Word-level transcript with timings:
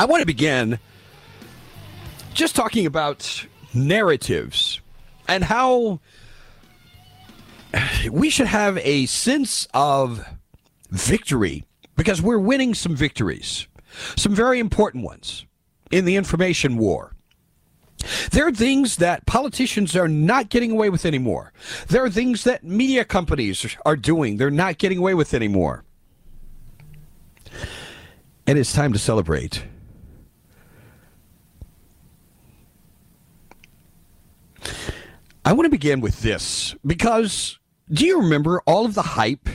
I 0.00 0.06
want 0.06 0.22
to 0.22 0.26
begin 0.26 0.78
just 2.32 2.56
talking 2.56 2.86
about 2.86 3.44
narratives 3.74 4.80
and 5.28 5.44
how 5.44 6.00
we 8.10 8.30
should 8.30 8.46
have 8.46 8.78
a 8.78 9.04
sense 9.04 9.68
of 9.74 10.24
victory 10.88 11.66
because 11.96 12.22
we're 12.22 12.38
winning 12.38 12.72
some 12.72 12.96
victories, 12.96 13.66
some 14.16 14.34
very 14.34 14.58
important 14.58 15.04
ones 15.04 15.44
in 15.90 16.06
the 16.06 16.16
information 16.16 16.78
war. 16.78 17.14
There 18.30 18.46
are 18.46 18.52
things 18.52 18.96
that 18.96 19.26
politicians 19.26 19.94
are 19.96 20.08
not 20.08 20.48
getting 20.48 20.70
away 20.70 20.88
with 20.88 21.04
anymore. 21.04 21.52
There 21.88 22.02
are 22.02 22.10
things 22.10 22.44
that 22.44 22.64
media 22.64 23.04
companies 23.04 23.76
are 23.84 23.96
doing 23.96 24.38
they're 24.38 24.50
not 24.50 24.78
getting 24.78 24.96
away 24.96 25.12
with 25.12 25.34
anymore. 25.34 25.84
And 28.46 28.58
it's 28.58 28.72
time 28.72 28.94
to 28.94 28.98
celebrate. 28.98 29.62
I 35.44 35.52
want 35.52 35.66
to 35.66 35.70
begin 35.70 36.00
with 36.00 36.20
this 36.22 36.74
because 36.84 37.58
do 37.90 38.06
you 38.06 38.20
remember 38.20 38.62
all 38.66 38.84
of 38.84 38.94
the 38.94 39.02
hype? 39.02 39.48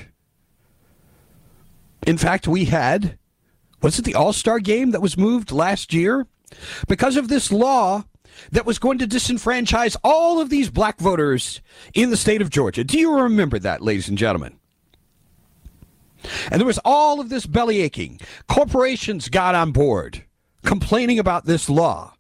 In 2.05 2.17
fact, 2.17 2.47
we 2.47 2.66
had, 2.66 3.17
was 3.81 3.97
it 3.97 4.05
the 4.05 4.16
All 4.16 4.33
Star 4.33 4.59
game 4.59 4.92
that 4.92 5.02
was 5.02 5.17
moved 5.17 5.52
last 5.52 5.94
year? 5.94 6.27
Because 6.88 7.17
of 7.17 7.27
this 7.27 7.52
law 7.52 8.03
that 8.52 8.66
was 8.66 8.80
going 8.80 8.97
to 9.00 9.08
disenfranchise 9.08 9.95
all 10.03 10.39
of 10.39 10.50
these 10.50 10.69
black 10.69 11.00
voters 11.00 11.61
in 11.94 12.09
the 12.09 12.17
state 12.17 12.42
of 12.42 12.49
Georgia. 12.49 12.83
Do 12.83 12.99
you 12.99 13.22
remember 13.22 13.59
that, 13.59 13.81
ladies 13.81 14.09
and 14.09 14.17
gentlemen? 14.17 14.58
And 16.52 16.59
there 16.59 16.67
was 16.67 16.80
all 16.83 17.20
of 17.20 17.30
this 17.30 17.45
belly 17.45 17.82
aching. 17.82 18.20
Corporations 18.48 19.30
got 19.30 19.55
on 19.55 19.71
board 19.71 20.23
complaining 20.64 21.20
about 21.20 21.45
this 21.45 21.70
law. 21.70 22.14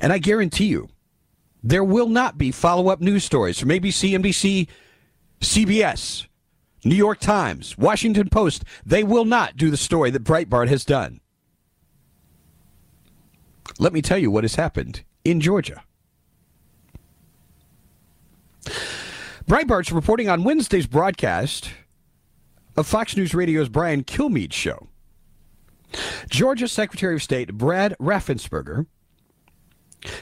And 0.00 0.12
I 0.12 0.18
guarantee 0.18 0.66
you, 0.66 0.88
there 1.62 1.84
will 1.84 2.08
not 2.08 2.36
be 2.36 2.50
follow 2.50 2.88
up 2.88 3.00
news 3.00 3.24
stories 3.24 3.58
from 3.58 3.70
ABC, 3.70 4.12
NBC, 4.12 4.68
CBS, 5.40 6.26
New 6.84 6.94
York 6.94 7.20
Times, 7.20 7.78
Washington 7.78 8.28
Post. 8.28 8.64
They 8.84 9.02
will 9.02 9.24
not 9.24 9.56
do 9.56 9.70
the 9.70 9.76
story 9.76 10.10
that 10.10 10.24
Breitbart 10.24 10.68
has 10.68 10.84
done. 10.84 11.20
Let 13.78 13.92
me 13.92 14.02
tell 14.02 14.18
you 14.18 14.30
what 14.30 14.44
has 14.44 14.54
happened 14.54 15.04
in 15.24 15.40
Georgia. 15.40 15.82
Breitbart's 19.46 19.92
reporting 19.92 20.28
on 20.28 20.44
Wednesday's 20.44 20.86
broadcast 20.86 21.70
of 22.76 22.86
Fox 22.86 23.16
News 23.16 23.34
Radio's 23.34 23.68
Brian 23.68 24.04
Kilmeade 24.04 24.52
show. 24.52 24.88
Georgia 26.28 26.66
Secretary 26.66 27.14
of 27.14 27.22
State 27.22 27.54
Brad 27.54 27.94
Raffensperger 28.00 28.86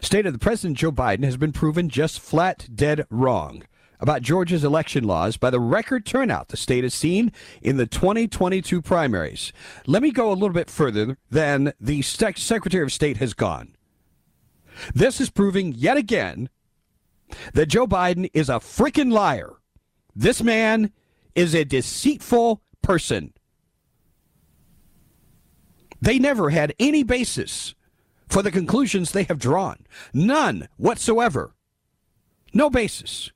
stated 0.01 0.35
that 0.35 0.41
President 0.41 0.79
Joe 0.79 0.93
Biden 0.93 1.25
has 1.25 1.37
been 1.37 1.53
proven 1.53 1.89
just 1.89 2.21
flat 2.21 2.69
dead 2.75 3.07
wrong 3.11 3.65
about 4.03 4.23
Georgia's 4.23 4.65
election 4.65 5.05
laws 5.05 5.37
by 5.37 5.49
the 5.49 5.61
record 5.61 6.05
turnout 6.05 6.49
the 6.49 6.57
state 6.57 6.83
has 6.83 6.93
seen 6.93 7.31
in 7.63 7.77
the 7.77 7.87
2022 7.87 8.83
primaries. 8.83 9.53
Let 9.87 10.03
me 10.03 10.11
go 10.11 10.31
a 10.31 10.35
little 10.35 10.51
bit 10.51 10.69
further 10.69 11.17
than 11.31 11.73
the 11.81 12.03
Secretary 12.03 12.83
of 12.83 12.93
State 12.93 13.19
has 13.19 13.33
gone. 13.33 13.77
This 14.93 15.21
is 15.21 15.31
proving 15.31 15.73
yet 15.73 15.97
again 15.97 16.49
that 17.55 17.67
Joe 17.67 17.87
Biden 17.87 18.29
is 18.35 18.49
a 18.49 18.55
freaking 18.55 19.13
liar. 19.13 19.53
This 20.17 20.43
man 20.43 20.93
is 21.35 21.55
a 21.55 21.65
deceitful 21.65 22.61
person. 22.83 23.33
They 26.01 26.19
never 26.19 26.51
had 26.51 26.75
any 26.81 27.05
basis 27.05 27.77
for 28.33 28.43
the 28.43 28.51
conclusions 28.51 29.13
they 29.13 29.25
have 29.25 29.39
drawn. 29.39 29.85
None 30.15 30.69
whatsoever. 30.79 31.55
No 32.55 32.71
basis. 32.71 33.31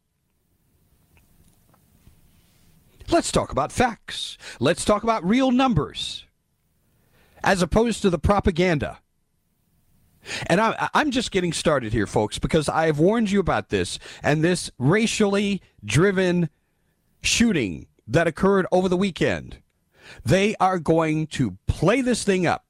Let's 3.11 3.31
talk 3.31 3.53
about 3.53 3.71
facts. 3.71 4.39
Let's 4.59 4.87
talk 4.87 5.03
about 5.03 5.23
real 5.23 5.51
numbers 5.51 6.25
as 7.45 7.61
opposed 7.61 8.01
to 8.03 8.11
the 8.11 8.19
propaganda. 8.19 9.01
And 10.47 10.61
I, 10.61 10.89
am 10.95 11.11
just 11.11 11.31
getting 11.31 11.53
started 11.53 11.93
here, 11.93 12.07
folks, 12.07 12.39
because 12.39 12.69
I 12.69 12.87
have 12.87 12.99
warned 12.99 13.31
you 13.31 13.39
about 13.39 13.69
this 13.69 13.99
and 14.23 14.43
this 14.43 14.71
racially 14.79 15.61
driven 15.85 16.49
shooting 17.23 17.87
that 18.09 18.27
occurred 18.27 18.67
over 18.73 18.89
the 18.89 18.97
weekend. 18.97 19.59
They 20.25 20.57
are 20.59 20.79
going 20.79 21.27
to 21.29 21.59
play 21.67 22.01
this 22.01 22.25
thing 22.25 22.47
up. 22.47 22.66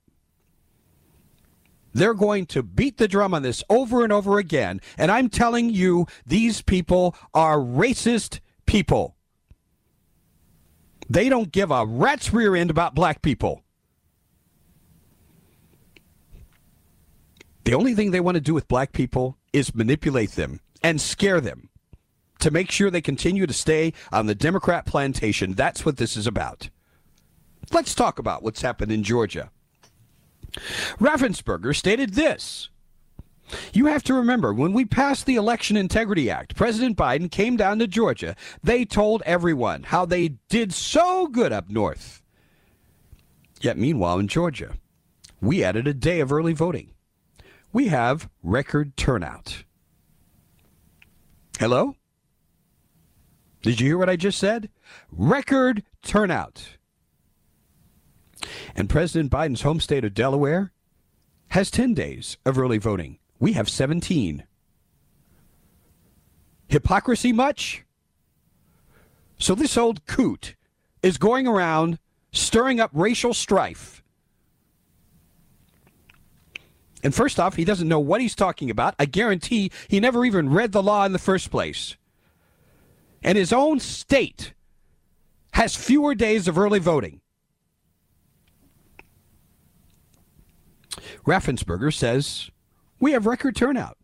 They're 1.97 2.13
going 2.13 2.45
to 2.47 2.63
beat 2.63 2.99
the 2.99 3.09
drum 3.09 3.33
on 3.33 3.41
this 3.41 3.65
over 3.71 4.05
and 4.05 4.13
over 4.13 4.37
again. 4.39 4.83
And 4.99 5.11
I'm 5.11 5.31
telling 5.31 5.71
you, 5.71 6.07
these 6.27 6.61
people 6.61 7.17
are 7.33 7.57
racist 7.57 8.41
people. 8.67 9.17
They 11.09 11.31
don't 11.31 11.51
give 11.51 11.71
a 11.71 11.87
rat's 11.87 12.35
rear 12.35 12.55
end 12.55 12.69
about 12.69 12.95
black 12.95 13.23
people. 13.23 13.63
The 17.65 17.73
only 17.73 17.95
thing 17.95 18.11
they 18.11 18.21
want 18.21 18.35
to 18.35 18.43
do 18.43 18.53
with 18.53 18.69
black 18.69 18.93
people 18.93 19.39
is 19.55 19.75
manipulate 19.75 20.33
them 20.33 20.61
and 20.83 21.01
scare 21.01 21.41
them 21.41 21.71
to 22.41 22.51
make 22.51 22.71
sure 22.71 22.91
they 22.91 23.01
continue 23.01 23.47
to 23.47 23.55
stay 23.55 23.95
on 24.13 24.27
the 24.27 24.35
Democrat 24.35 24.85
plantation. 24.85 25.55
That's 25.55 25.87
what 25.87 25.97
this 25.97 26.15
is 26.15 26.27
about. 26.27 26.69
Let's 27.73 27.95
talk 27.95 28.19
about 28.19 28.43
what's 28.43 28.61
happened 28.61 28.93
in 28.93 29.03
Georgia. 29.03 29.51
Raffensperger 30.99 31.75
stated 31.75 32.15
this 32.15 32.71
you 33.73 33.87
have 33.87 34.03
to 34.05 34.15
remember, 34.15 34.53
when 34.53 34.73
we 34.73 34.85
passed 34.85 35.27
the 35.27 35.37
Election 35.37 35.77
Integrity 35.77 36.31
Act, 36.31 36.57
President 36.57 36.97
Biden 36.97 37.31
came 37.31 37.57
down 37.57 37.79
to 37.79 37.87
Georgia. 37.87 38.35
They 38.63 38.85
told 38.85 39.23
everyone 39.25 39.85
how 39.85 40.05
they 40.05 40.31
did 40.49 40.73
so 40.73 41.29
good 41.29 41.53
up 41.53 41.69
north. 41.69 42.23
Yet, 43.61 43.79
meanwhile, 43.79 44.19
in 44.19 44.29
Georgia, 44.29 44.75
we 45.41 45.63
added 45.63 45.87
a 45.87 45.95
day 45.95 46.21
of 46.21 46.33
early 46.33 46.53
voting. 46.53 46.93
We 47.73 47.89
have 47.89 48.29
record 48.43 48.97
turnout. 48.97 49.65
Hello? 51.59 51.95
Did 53.63 53.81
you 53.81 53.87
hear 53.87 53.99
what 53.99 54.11
I 54.11 54.17
just 54.17 54.39
said? 54.39 54.71
Record 55.11 55.83
turnout. 56.03 56.76
And 58.75 58.89
President 58.89 59.31
Biden's 59.31 59.63
home 59.63 59.81
state 59.81 60.05
of 60.05 60.15
Delaware 60.15 60.73
has 61.49 61.71
10 61.71 61.95
days 61.95 62.37
of 62.45 62.59
early 62.59 62.79
voting. 62.79 63.19
We 63.39 63.53
have 63.53 63.69
17. 63.69 64.45
Hypocrisy 66.69 67.33
much? 67.33 67.85
So 69.39 69.55
this 69.55 69.77
old 69.77 70.07
coot 70.07 70.57
is 71.03 71.19
going 71.19 71.47
around 71.47 71.99
stirring 72.33 72.81
up 72.81 72.91
racial 72.93 73.35
strife 73.35 74.03
And 77.07 77.15
first 77.15 77.39
off, 77.39 77.55
he 77.55 77.65
doesn't 77.65 77.87
know 77.87 78.01
what 78.01 78.21
he's 78.21 78.35
talking 78.35 78.69
about. 78.69 78.97
I 78.99 79.05
guarantee 79.05 79.71
he 79.87 80.01
never 80.01 80.25
even 80.25 80.51
read 80.51 80.73
the 80.73 80.83
law 80.83 81.05
in 81.05 81.13
the 81.13 81.21
first 81.21 81.53
place. 81.53 81.97
And 83.23 83.39
his 83.39 83.53
own 83.53 83.79
state 83.79 84.55
has 85.53 85.77
fewer 85.77 86.17
days 86.17 86.49
of 86.49 86.59
early 86.59 86.81
voting. 86.81 87.21
Raffensperger 91.27 91.93
says 91.93 92.51
we 93.01 93.13
have 93.13 93.27
record 93.27 93.57
turnout. 93.57 93.99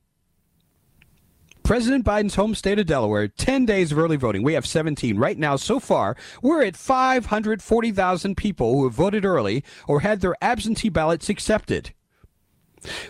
President 1.62 2.04
Biden's 2.04 2.34
home 2.34 2.56
state 2.56 2.80
of 2.80 2.86
Delaware, 2.86 3.28
10 3.28 3.64
days 3.64 3.92
of 3.92 3.98
early 3.98 4.16
voting. 4.16 4.42
We 4.42 4.54
have 4.54 4.66
17. 4.66 5.16
Right 5.16 5.38
now, 5.38 5.54
so 5.54 5.78
far, 5.78 6.16
we're 6.42 6.64
at 6.64 6.76
540,000 6.76 8.36
people 8.36 8.74
who 8.74 8.84
have 8.84 8.94
voted 8.94 9.24
early 9.24 9.62
or 9.86 10.00
had 10.00 10.20
their 10.20 10.34
absentee 10.42 10.88
ballots 10.88 11.28
accepted. 11.28 11.94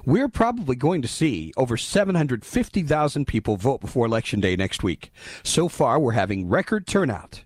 We're 0.04 0.28
probably 0.28 0.76
going 0.76 1.00
to 1.00 1.08
see 1.08 1.54
over 1.56 1.78
750,000 1.78 3.26
people 3.26 3.56
vote 3.56 3.80
before 3.80 4.04
Election 4.04 4.40
Day 4.40 4.54
next 4.54 4.82
week. 4.82 5.10
So 5.42 5.70
far, 5.70 5.98
we're 5.98 6.12
having 6.12 6.50
record 6.50 6.86
turnout. 6.86 7.44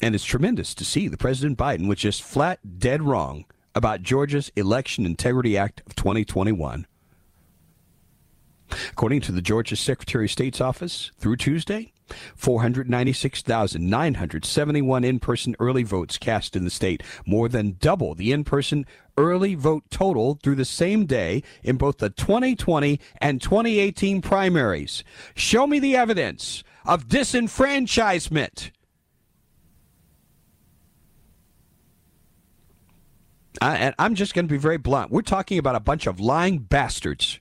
And 0.00 0.14
it's 0.14 0.24
tremendous 0.24 0.74
to 0.76 0.86
see 0.86 1.06
the 1.06 1.18
President 1.18 1.58
Biden 1.58 1.86
was 1.86 1.98
just 1.98 2.22
flat 2.22 2.78
dead 2.78 3.02
wrong 3.02 3.44
about 3.78 4.02
Georgia's 4.02 4.50
Election 4.56 5.06
Integrity 5.06 5.56
Act 5.56 5.80
of 5.86 5.94
2021. 5.94 6.84
According 8.90 9.20
to 9.20 9.30
the 9.30 9.40
Georgia 9.40 9.76
Secretary 9.76 10.24
of 10.24 10.32
State's 10.32 10.60
office, 10.60 11.12
through 11.16 11.36
Tuesday, 11.36 11.92
496,971 12.34 15.04
in 15.04 15.20
person 15.20 15.54
early 15.60 15.84
votes 15.84 16.18
cast 16.18 16.56
in 16.56 16.64
the 16.64 16.70
state, 16.70 17.04
more 17.24 17.48
than 17.48 17.76
double 17.78 18.16
the 18.16 18.32
in 18.32 18.42
person 18.42 18.84
early 19.16 19.54
vote 19.54 19.84
total 19.90 20.40
through 20.42 20.56
the 20.56 20.64
same 20.64 21.06
day 21.06 21.44
in 21.62 21.76
both 21.76 21.98
the 21.98 22.10
2020 22.10 22.98
and 23.20 23.40
2018 23.40 24.20
primaries. 24.20 25.04
Show 25.36 25.68
me 25.68 25.78
the 25.78 25.94
evidence 25.94 26.64
of 26.84 27.06
disenfranchisement. 27.06 28.72
I, 33.60 33.92
I'm 33.98 34.14
just 34.14 34.34
going 34.34 34.46
to 34.46 34.52
be 34.52 34.58
very 34.58 34.76
blunt. 34.76 35.10
We're 35.10 35.22
talking 35.22 35.58
about 35.58 35.74
a 35.74 35.80
bunch 35.80 36.06
of 36.06 36.20
lying 36.20 36.58
bastards 36.58 37.40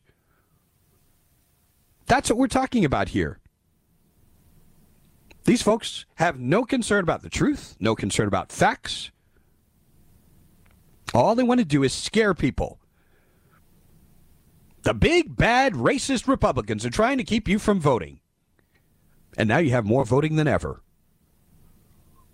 that's 2.08 2.30
what 2.30 2.40
we're 2.40 2.48
talking 2.48 2.86
about 2.86 3.10
here. 3.10 3.40
These 5.44 5.62
folks 5.62 6.06
have 6.16 6.40
no 6.40 6.64
concern 6.64 7.04
about 7.04 7.22
the 7.22 7.30
truth, 7.30 7.76
no 7.80 7.96
concern 7.96 8.28
about 8.28 8.52
facts. 8.52 9.12
All 11.14 11.36
they 11.36 11.44
want 11.44 11.60
to 11.60 11.66
do 11.66 11.84
is 11.84 11.94
scare 11.94 12.34
people. 12.34 12.80
The 14.84 14.94
big, 14.94 15.36
bad, 15.36 15.74
racist 15.74 16.28
Republicans 16.28 16.86
are 16.86 16.90
trying 16.90 17.18
to 17.18 17.24
keep 17.24 17.48
you 17.48 17.60
from 17.60 17.80
voting. 17.80 18.20
And 19.38 19.48
now 19.48 19.58
you 19.58 19.72
have 19.72 19.86
more 19.86 20.06
voting 20.06 20.38
than 20.38 20.48
ever. 20.48 20.82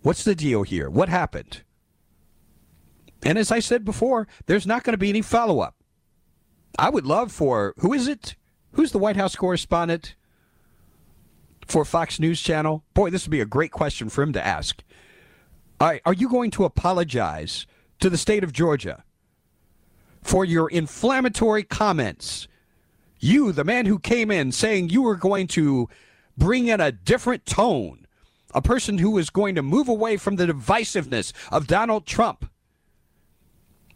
What's 0.02 0.24
the 0.24 0.36
deal 0.36 0.64
here? 0.64 0.90
What 0.90 1.10
happened? 1.10 1.64
And 3.26 3.38
as 3.38 3.52
I 3.52 3.60
said 3.60 3.86
before, 3.86 4.28
there's 4.46 4.68
not 4.68 4.84
going 4.84 4.94
to 4.94 4.98
be 4.98 5.10
any 5.10 5.22
follow 5.22 5.60
up. 5.60 5.76
I 6.78 6.90
would 6.90 7.06
love 7.06 7.32
for, 7.32 7.74
who 7.78 7.94
is 7.94 8.08
it? 8.08 8.36
Who's 8.74 8.92
the 8.92 8.98
White 8.98 9.16
House 9.16 9.36
correspondent 9.36 10.16
for 11.68 11.86
Fox 11.86 12.20
News 12.20 12.42
Channel? 12.42 12.84
Boy, 12.94 13.10
this 13.10 13.26
would 13.26 13.32
be 13.32 13.42
a 13.42 13.46
great 13.46 13.72
question 13.72 14.10
for 14.10 14.24
him 14.24 14.34
to 14.34 14.46
ask. 14.46 14.84
Are, 15.80 16.00
are 16.06 16.14
you 16.14 16.30
going 16.30 16.52
to 16.52 16.66
apologize 16.66 17.68
to 18.00 18.10
the 18.10 18.18
state 18.18 18.44
of 18.44 18.52
Georgia 18.52 19.04
for 20.22 20.44
your 20.44 20.70
inflammatory 20.70 21.64
comments? 21.64 22.48
You, 23.20 23.52
the 23.52 23.64
man 23.64 23.86
who 23.86 24.00
came 24.00 24.32
in 24.32 24.52
saying 24.52 24.90
you 24.90 25.04
were 25.04 25.16
going 25.16 25.48
to 25.48 25.88
bring 26.38 26.68
in 26.68 26.82
a 26.82 26.92
different 26.92 27.46
tone, 27.46 28.08
a 28.54 28.62
person 28.62 28.98
who 28.98 29.18
is 29.18 29.30
going 29.30 29.56
to 29.56 29.62
move 29.62 29.88
away 29.88 30.18
from 30.18 30.36
the 30.36 30.48
divisiveness 30.48 31.32
of 31.52 31.68
Donald 31.68 32.06
Trump 32.06 32.50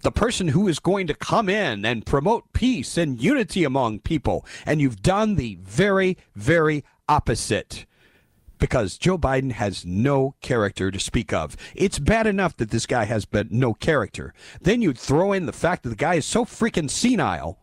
the 0.02 0.12
person 0.12 0.50
who 0.50 0.68
is 0.68 0.80
going 0.80 1.08
to 1.08 1.14
come 1.14 1.50
in 1.50 1.86
and 1.86 2.06
promote 2.06 2.54
peace 2.54 2.98
and 2.98 3.22
unity 3.22 3.64
among 3.64 4.00
people. 4.00 4.46
And 4.66 4.80
you've 4.80 5.02
done 5.02 5.36
the 5.36 5.58
very, 5.62 6.18
very 6.36 6.84
opposite 7.10 7.86
because 8.60 8.98
Joe 8.98 9.18
Biden 9.18 9.52
has 9.52 9.86
no 9.86 10.36
character 10.42 10.92
to 10.92 11.00
speak 11.00 11.32
of. 11.34 11.56
It's 11.76 12.00
bad 12.00 12.28
enough 12.28 12.58
that 12.58 12.72
this 12.72 12.86
guy 12.86 13.06
has 13.06 13.26
but 13.26 13.52
no 13.52 13.74
character. 13.74 14.34
Then 14.62 14.82
you 14.82 14.94
throw 14.94 15.32
in 15.32 15.46
the 15.46 15.54
fact 15.54 15.84
that 15.84 15.90
the 15.90 15.96
guy 15.96 16.16
is 16.16 16.26
so 16.26 16.46
freaking 16.46 16.90
senile. 16.90 17.60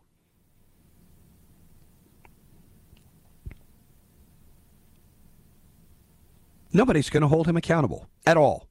Nobody's 6.71 7.09
going 7.09 7.21
to 7.21 7.27
hold 7.27 7.47
him 7.47 7.55
accountable 7.55 8.09
at 8.25 8.35
all. 8.35 8.67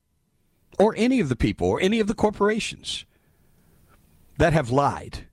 Or 0.79 0.95
any 0.97 1.21
of 1.21 1.29
the 1.29 1.37
people 1.37 1.69
or 1.69 1.81
any 1.81 2.01
of 2.01 2.07
the 2.07 2.15
corporations 2.15 3.07
that 4.39 4.53
have 4.53 4.71
lied 4.71 5.27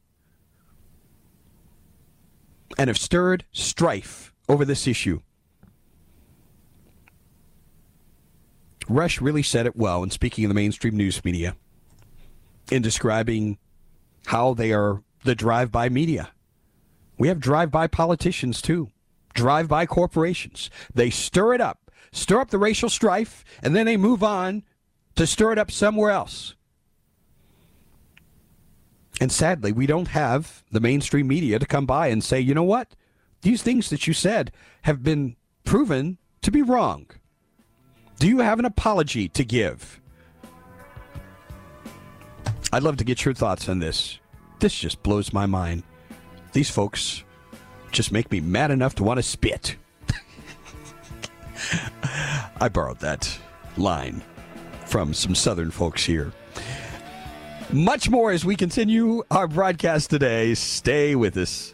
and 2.77 2.87
have 2.87 2.97
stirred 2.97 3.45
strife 3.51 4.33
over 4.47 4.65
this 4.65 4.87
issue. 4.87 5.21
Rush 8.87 9.21
really 9.21 9.43
said 9.43 9.65
it 9.65 9.75
well 9.75 10.03
in 10.03 10.09
speaking 10.09 10.45
of 10.45 10.49
the 10.49 10.55
mainstream 10.55 10.97
news 10.97 11.23
media 11.23 11.55
in 12.71 12.81
describing 12.81 13.57
how 14.27 14.53
they 14.53 14.71
are 14.71 15.03
the 15.23 15.35
drive 15.35 15.71
by 15.71 15.89
media. 15.89 16.31
We 17.17 17.27
have 17.27 17.39
drive 17.39 17.71
by 17.71 17.87
politicians 17.87 18.61
too, 18.61 18.89
drive 19.33 19.67
by 19.67 19.85
corporations. 19.85 20.69
They 20.93 21.09
stir 21.09 21.53
it 21.53 21.61
up, 21.61 21.91
stir 22.11 22.39
up 22.39 22.49
the 22.49 22.57
racial 22.57 22.89
strife, 22.89 23.43
and 23.61 23.75
then 23.75 23.85
they 23.85 23.97
move 23.97 24.23
on 24.23 24.63
to 25.15 25.27
stir 25.27 25.53
it 25.53 25.59
up 25.59 25.71
somewhere 25.71 26.11
else. 26.11 26.55
And 29.21 29.31
sadly, 29.31 29.71
we 29.71 29.85
don't 29.85 30.07
have 30.07 30.63
the 30.71 30.79
mainstream 30.79 31.27
media 31.27 31.59
to 31.59 31.65
come 31.67 31.85
by 31.85 32.07
and 32.07 32.23
say, 32.23 32.39
you 32.39 32.55
know 32.55 32.63
what? 32.63 32.95
These 33.43 33.61
things 33.61 33.91
that 33.91 34.07
you 34.07 34.13
said 34.13 34.51
have 34.81 35.03
been 35.03 35.35
proven 35.63 36.17
to 36.41 36.49
be 36.49 36.63
wrong. 36.63 37.05
Do 38.17 38.27
you 38.27 38.39
have 38.39 38.57
an 38.57 38.65
apology 38.65 39.29
to 39.29 39.45
give? 39.45 40.01
I'd 42.73 42.81
love 42.81 42.97
to 42.97 43.03
get 43.03 43.23
your 43.23 43.35
thoughts 43.35 43.69
on 43.69 43.77
this. 43.77 44.17
This 44.59 44.73
just 44.73 45.03
blows 45.03 45.31
my 45.31 45.45
mind. 45.45 45.83
These 46.53 46.71
folks 46.71 47.23
just 47.91 48.11
make 48.11 48.31
me 48.31 48.39
mad 48.39 48.71
enough 48.71 48.95
to 48.95 49.03
want 49.03 49.19
to 49.19 49.23
spit. 49.23 49.75
I 52.59 52.69
borrowed 52.69 52.99
that 53.01 53.37
line 53.77 54.23
from 54.87 55.13
some 55.13 55.35
southern 55.35 55.69
folks 55.69 56.03
here. 56.03 56.33
Much 57.73 58.09
more 58.09 58.31
as 58.31 58.43
we 58.43 58.57
continue 58.57 59.23
our 59.31 59.47
broadcast 59.47 60.09
today. 60.09 60.53
Stay 60.53 61.15
with 61.15 61.37
us. 61.37 61.73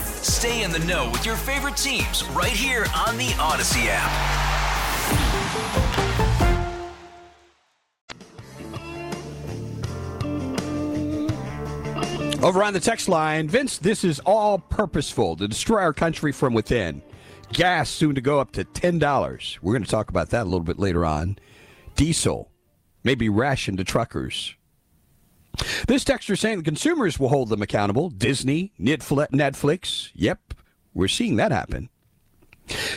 Stay 0.21 0.63
in 0.63 0.71
the 0.71 0.79
know 0.79 1.09
with 1.09 1.25
your 1.25 1.35
favorite 1.35 1.77
teams 1.77 2.23
right 2.29 2.51
here 2.51 2.85
on 2.95 3.17
the 3.17 3.35
Odyssey 3.39 3.87
app. 3.89 4.51
Over 12.43 12.63
on 12.63 12.73
the 12.73 12.79
text 12.79 13.07
line, 13.07 13.47
Vince, 13.47 13.77
this 13.77 14.03
is 14.03 14.19
all 14.21 14.57
purposeful 14.57 15.35
to 15.37 15.47
destroy 15.47 15.81
our 15.81 15.93
country 15.93 16.31
from 16.31 16.55
within. 16.55 17.03
Gas 17.53 17.89
soon 17.89 18.15
to 18.15 18.21
go 18.21 18.39
up 18.39 18.51
to 18.53 18.63
$10. 18.63 19.59
We're 19.61 19.73
going 19.73 19.83
to 19.83 19.89
talk 19.89 20.09
about 20.09 20.29
that 20.31 20.43
a 20.43 20.49
little 20.49 20.61
bit 20.61 20.79
later 20.79 21.05
on. 21.05 21.37
Diesel 21.95 22.49
may 23.03 23.13
be 23.13 23.29
rationed 23.29 23.77
to 23.77 23.83
truckers. 23.83 24.55
This 25.87 26.03
texter 26.03 26.37
saying 26.37 26.57
the 26.57 26.63
consumers 26.63 27.19
will 27.19 27.29
hold 27.29 27.49
them 27.49 27.61
accountable. 27.61 28.09
Disney, 28.09 28.73
Netflix. 28.79 30.11
Yep, 30.13 30.53
we're 30.93 31.07
seeing 31.07 31.35
that 31.35 31.51
happen. 31.51 31.89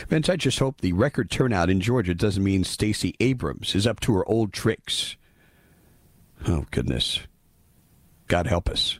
Vince, 0.07 0.29
I 0.29 0.35
just 0.37 0.59
hope 0.59 0.79
the 0.79 0.93
record 0.93 1.29
turnout 1.29 1.69
in 1.69 1.81
Georgia 1.81 2.15
doesn't 2.15 2.43
mean 2.43 2.63
Stacey 2.63 3.15
Abrams 3.19 3.75
is 3.75 3.85
up 3.85 3.99
to 4.01 4.13
her 4.15 4.25
old 4.29 4.53
tricks. 4.53 5.17
Oh, 6.47 6.65
goodness. 6.71 7.21
God 8.27 8.47
help 8.47 8.69
us. 8.69 8.99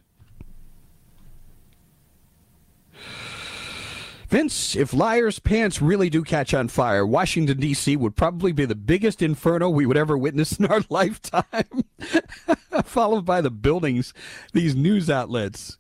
Vince, 4.36 4.76
if 4.76 4.94
liars' 4.94 5.40
pants 5.40 5.82
really 5.82 6.10
do 6.10 6.22
catch 6.22 6.54
on 6.54 6.68
fire, 6.68 7.06
Washington, 7.06 7.58
D.C. 7.58 7.96
would 7.96 8.18
probably 8.18 8.52
be 8.52 8.66
the 8.66 8.76
biggest 8.76 9.22
inferno 9.22 9.70
we 9.70 9.86
would 9.86 9.96
ever 9.96 10.18
witness 10.18 10.60
in 10.60 10.66
our 10.66 10.82
lifetime, 10.90 11.86
followed 12.84 13.24
by 13.24 13.40
the 13.40 13.50
buildings, 13.50 14.14
these 14.52 14.76
news 14.76 15.10
outlets, 15.10 15.78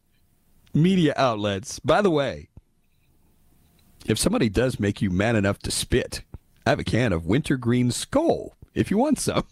media 0.73 1.13
outlets. 1.17 1.79
By 1.79 2.01
the 2.01 2.09
way, 2.09 2.47
if 4.05 4.17
somebody 4.17 4.47
does 4.47 4.79
make 4.79 5.01
you 5.01 5.09
man 5.09 5.35
enough 5.35 5.59
to 5.59 5.69
spit, 5.69 6.23
I 6.65 6.69
have 6.69 6.79
a 6.79 6.85
can 6.85 7.11
of 7.11 7.25
wintergreen 7.25 7.91
Skoal 7.91 8.55
if 8.73 8.89
you 8.89 8.97
want 8.97 9.19
some. 9.19 9.43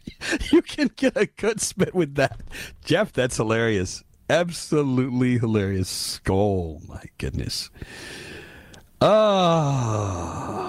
you 0.52 0.62
can 0.62 0.88
get 0.94 1.16
a 1.16 1.26
good 1.26 1.60
spit 1.60 1.96
with 1.96 2.14
that. 2.14 2.38
Jeff, 2.84 3.12
that's 3.12 3.38
hilarious. 3.38 4.04
Absolutely 4.30 5.38
hilarious. 5.38 5.88
Skoal, 5.88 6.80
my 6.86 7.02
goodness. 7.18 7.68
Ah. 9.04 10.62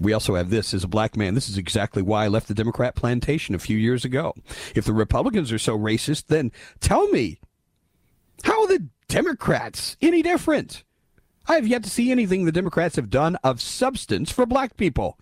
We 0.00 0.12
also 0.12 0.36
have 0.36 0.48
this 0.48 0.72
as 0.72 0.84
a 0.84 0.88
black 0.88 1.16
man. 1.16 1.34
This 1.34 1.48
is 1.48 1.58
exactly 1.58 2.02
why 2.02 2.24
I 2.24 2.28
left 2.28 2.48
the 2.48 2.54
Democrat 2.54 2.94
plantation 2.94 3.54
a 3.54 3.58
few 3.58 3.76
years 3.76 4.04
ago. 4.04 4.34
If 4.74 4.84
the 4.84 4.94
Republicans 4.94 5.52
are 5.52 5.58
so 5.58 5.76
racist, 5.76 6.26
then 6.28 6.52
tell 6.80 7.08
me, 7.08 7.40
how 8.44 8.62
are 8.62 8.68
the 8.68 8.86
Democrats 9.08 9.96
any 10.00 10.22
different? 10.22 10.84
I 11.46 11.56
have 11.56 11.66
yet 11.66 11.82
to 11.84 11.90
see 11.90 12.10
anything 12.10 12.44
the 12.44 12.52
Democrats 12.52 12.96
have 12.96 13.10
done 13.10 13.36
of 13.44 13.60
substance 13.60 14.30
for 14.30 14.46
black 14.46 14.76
people. 14.76 15.18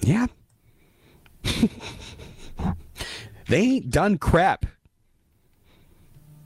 Yeah. 0.00 0.26
they 3.48 3.60
ain't 3.60 3.90
done 3.90 4.18
crap. 4.18 4.66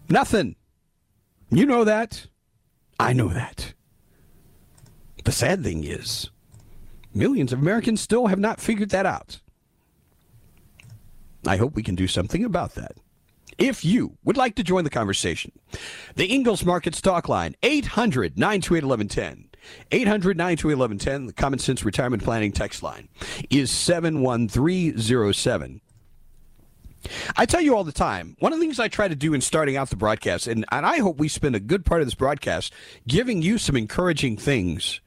Nothing. 0.08 0.56
You 1.50 1.66
know 1.66 1.84
that. 1.84 2.26
I 3.02 3.12
know 3.12 3.28
that. 3.28 3.74
The 5.24 5.32
sad 5.32 5.64
thing 5.64 5.82
is, 5.82 6.30
millions 7.12 7.52
of 7.52 7.58
Americans 7.58 8.00
still 8.00 8.28
have 8.28 8.38
not 8.38 8.60
figured 8.60 8.90
that 8.90 9.06
out. 9.06 9.40
I 11.44 11.56
hope 11.56 11.74
we 11.74 11.82
can 11.82 11.96
do 11.96 12.06
something 12.06 12.44
about 12.44 12.76
that. 12.76 12.92
If 13.58 13.84
you 13.84 14.18
would 14.22 14.36
like 14.36 14.54
to 14.54 14.62
join 14.62 14.84
the 14.84 14.90
conversation, 14.90 15.50
the 16.14 16.26
Ingles 16.26 16.64
Market 16.64 16.94
Stock 16.94 17.28
Line, 17.28 17.56
800 17.64 18.38
928 18.38 18.84
1110. 18.84 19.48
800 19.90 20.36
928 20.36 20.76
1110, 20.76 21.26
the 21.26 21.32
Common 21.32 21.58
Sense 21.58 21.84
Retirement 21.84 22.22
Planning 22.22 22.52
text 22.52 22.84
line, 22.84 23.08
is 23.50 23.72
71307. 23.72 25.80
I 27.36 27.46
tell 27.46 27.60
you 27.60 27.76
all 27.76 27.84
the 27.84 27.92
time, 27.92 28.36
one 28.38 28.52
of 28.52 28.58
the 28.58 28.64
things 28.64 28.78
I 28.78 28.88
try 28.88 29.08
to 29.08 29.14
do 29.14 29.34
in 29.34 29.40
starting 29.40 29.76
out 29.76 29.90
the 29.90 29.96
broadcast, 29.96 30.46
and, 30.46 30.64
and 30.70 30.86
I 30.86 30.98
hope 30.98 31.18
we 31.18 31.28
spend 31.28 31.56
a 31.56 31.60
good 31.60 31.84
part 31.84 32.00
of 32.00 32.06
this 32.06 32.14
broadcast 32.14 32.72
giving 33.06 33.42
you 33.42 33.58
some 33.58 33.76
encouraging 33.76 34.36
things. 34.36 35.00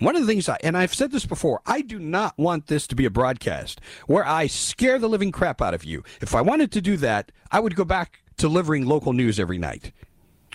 One 0.00 0.16
of 0.16 0.22
the 0.22 0.26
things, 0.26 0.48
I, 0.48 0.58
and 0.62 0.76
I've 0.76 0.94
said 0.94 1.12
this 1.12 1.24
before, 1.24 1.60
I 1.66 1.80
do 1.80 1.98
not 1.98 2.36
want 2.36 2.66
this 2.66 2.86
to 2.88 2.96
be 2.96 3.04
a 3.04 3.10
broadcast 3.10 3.80
where 4.06 4.26
I 4.26 4.48
scare 4.48 4.98
the 4.98 5.08
living 5.08 5.32
crap 5.32 5.62
out 5.62 5.74
of 5.74 5.84
you. 5.84 6.02
If 6.20 6.34
I 6.34 6.40
wanted 6.40 6.72
to 6.72 6.80
do 6.80 6.96
that, 6.98 7.30
I 7.50 7.60
would 7.60 7.76
go 7.76 7.84
back 7.84 8.22
delivering 8.36 8.86
local 8.86 9.12
news 9.12 9.38
every 9.38 9.58
night 9.58 9.92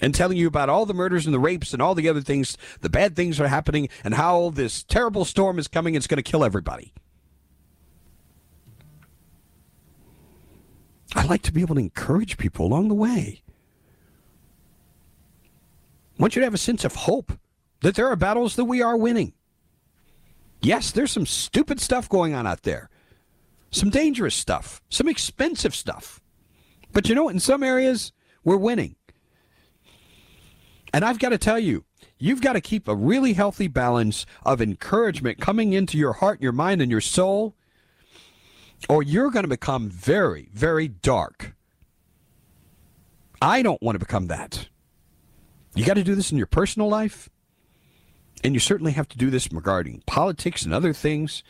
and 0.02 0.14
telling 0.14 0.38
you 0.38 0.48
about 0.48 0.70
all 0.70 0.86
the 0.86 0.94
murders 0.94 1.26
and 1.26 1.34
the 1.34 1.40
rapes 1.40 1.74
and 1.74 1.82
all 1.82 1.96
the 1.96 2.10
other 2.10 2.22
things, 2.22 2.58
the 2.82 2.90
bad 2.90 3.16
things 3.16 3.40
are 3.40 3.48
happening, 3.48 3.90
and 4.04 4.14
how 4.14 4.50
this 4.50 4.84
terrible 4.84 5.26
storm 5.26 5.60
is 5.60 5.68
coming. 5.68 5.96
And 5.96 6.02
it's 6.02 6.08
going 6.08 6.22
to 6.22 6.32
kill 6.32 6.44
everybody. 6.44 6.94
I 11.16 11.26
like 11.26 11.42
to 11.44 11.52
be 11.52 11.62
able 11.62 11.76
to 11.76 11.82
encourage 11.82 12.38
people 12.38 12.66
along 12.66 12.88
the 12.88 12.96
way. 12.96 13.42
I 16.18 16.22
want 16.22 16.36
you 16.36 16.42
to 16.42 16.46
have 16.46 16.54
a 16.54 16.58
sense 16.58 16.84
of 16.84 16.96
hope 16.96 17.34
that 17.82 17.96
there 17.96 18.08
are 18.08 18.16
battles 18.16 18.56
that 18.56 18.66
we 18.66 18.82
are 18.82 18.98
winning. 18.98 19.34
Yes, 20.62 20.92
there's 20.92 21.12
some 21.12 21.26
stupid 21.26 21.80
stuff 21.80 22.10
going 22.10 22.34
on 22.34 22.46
out 22.46 22.64
there, 22.64 22.90
some 23.72 23.90
dangerous 23.90 24.36
stuff, 24.36 24.82
some 24.90 25.08
expensive 25.08 25.74
stuff. 25.74 26.20
But 26.92 27.08
you 27.08 27.16
know, 27.16 27.26
what? 27.26 27.34
in 27.34 27.40
some 27.40 27.64
areas, 27.64 28.12
we're 28.44 28.58
winning. 28.58 28.96
And 30.94 31.06
I've 31.06 31.20
got 31.20 31.30
to 31.30 31.38
tell 31.38 31.60
you, 31.60 31.86
you've 32.18 32.42
got 32.42 32.54
to 32.54 32.62
keep 32.62 32.88
a 32.88 32.96
really 32.96 33.34
healthy 33.34 33.68
balance 33.68 34.26
of 34.46 34.62
encouragement 34.62 35.40
coming 35.40 35.74
into 35.74 35.98
your 35.98 36.14
heart, 36.14 36.42
your 36.42 36.52
mind, 36.52 36.82
and 36.82 36.92
your 36.92 37.02
soul 37.02 37.56
or 38.88 39.04
you're 39.04 39.32
going 39.32 39.44
to 39.44 39.50
become 39.50 39.90
very, 39.90 40.50
very 40.54 40.88
dark. 40.88 41.56
I 43.42 43.62
don't 43.62 43.82
want 43.82 43.96
to 43.96 44.00
become 44.00 44.28
that. 44.28 44.68
You 45.76 45.86
got 45.86 45.96
to 45.96 46.04
do 46.04 46.16
this 46.16 46.32
in 46.32 46.38
your 46.38 46.48
personal 46.48 46.90
life, 46.90 47.30
and 48.44 48.54
you 48.54 48.60
certainly 48.60 48.94
have 48.94 49.08
to 49.10 49.18
do 49.18 49.30
this 49.30 49.52
regarding 49.52 50.04
politics 50.06 50.64
and 50.64 50.74
other 50.74 50.94
things. 50.94 51.44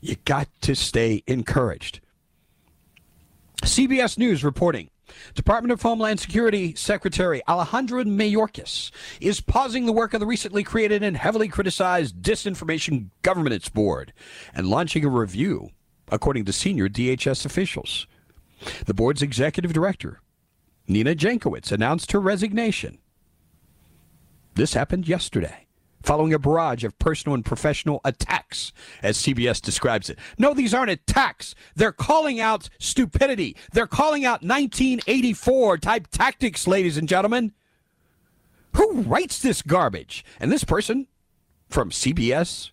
You 0.00 0.16
got 0.24 0.48
to 0.62 0.74
stay 0.74 1.22
encouraged. 1.26 2.00
CBS 3.62 4.16
News 4.16 4.42
reporting 4.42 4.88
Department 5.34 5.72
of 5.72 5.82
Homeland 5.82 6.20
Security 6.20 6.74
Secretary 6.74 7.42
Alejandro 7.46 8.04
Mayorkas 8.04 8.90
is 9.20 9.40
pausing 9.40 9.84
the 9.84 9.92
work 9.92 10.14
of 10.14 10.20
the 10.20 10.26
recently 10.26 10.62
created 10.62 11.02
and 11.02 11.16
heavily 11.16 11.48
criticized 11.48 12.22
Disinformation 12.22 13.10
Governance 13.22 13.68
Board 13.68 14.12
and 14.54 14.68
launching 14.68 15.04
a 15.04 15.08
review 15.08 15.70
according 16.10 16.44
to 16.44 16.52
senior 16.52 16.88
DHS 16.88 17.46
officials. 17.46 18.06
The 18.86 18.94
board's 18.94 19.22
executive 19.22 19.72
director, 19.72 20.20
Nina 20.86 21.14
Jankowicz, 21.14 21.72
announced 21.72 22.12
her 22.12 22.20
resignation. 22.20 22.98
This 24.54 24.74
happened 24.74 25.08
yesterday, 25.08 25.66
following 26.02 26.34
a 26.34 26.38
barrage 26.38 26.84
of 26.84 26.98
personal 26.98 27.34
and 27.34 27.44
professional 27.44 28.00
attacks, 28.04 28.72
as 29.02 29.16
CBS 29.16 29.62
describes 29.62 30.10
it. 30.10 30.18
No, 30.36 30.52
these 30.52 30.74
aren't 30.74 30.90
attacks. 30.90 31.54
They're 31.74 31.92
calling 31.92 32.40
out 32.40 32.68
stupidity. 32.78 33.56
They're 33.72 33.86
calling 33.86 34.24
out 34.24 34.42
1984 34.42 35.78
type 35.78 36.08
tactics, 36.08 36.66
ladies 36.66 36.96
and 36.96 37.08
gentlemen. 37.08 37.52
Who 38.76 39.02
writes 39.02 39.40
this 39.40 39.62
garbage? 39.62 40.24
And 40.38 40.52
this 40.52 40.64
person 40.64 41.06
from 41.68 41.90
CBS 41.90 42.70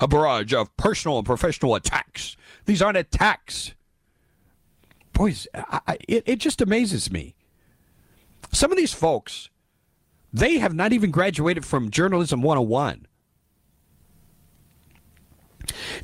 a 0.00 0.08
barrage 0.08 0.52
of 0.52 0.76
personal 0.76 1.18
and 1.18 1.26
professional 1.26 1.74
attacks. 1.74 2.36
These 2.66 2.82
aren't 2.82 2.98
attacks. 2.98 3.74
Boys, 5.12 5.46
I, 5.54 5.80
I, 5.86 5.98
it, 6.08 6.24
it 6.26 6.38
just 6.38 6.60
amazes 6.60 7.10
me. 7.10 7.34
Some 8.52 8.72
of 8.72 8.78
these 8.78 8.92
folks, 8.92 9.50
they 10.32 10.58
have 10.58 10.74
not 10.74 10.92
even 10.92 11.10
graduated 11.10 11.64
from 11.64 11.90
Journalism 11.90 12.42
101. 12.42 13.06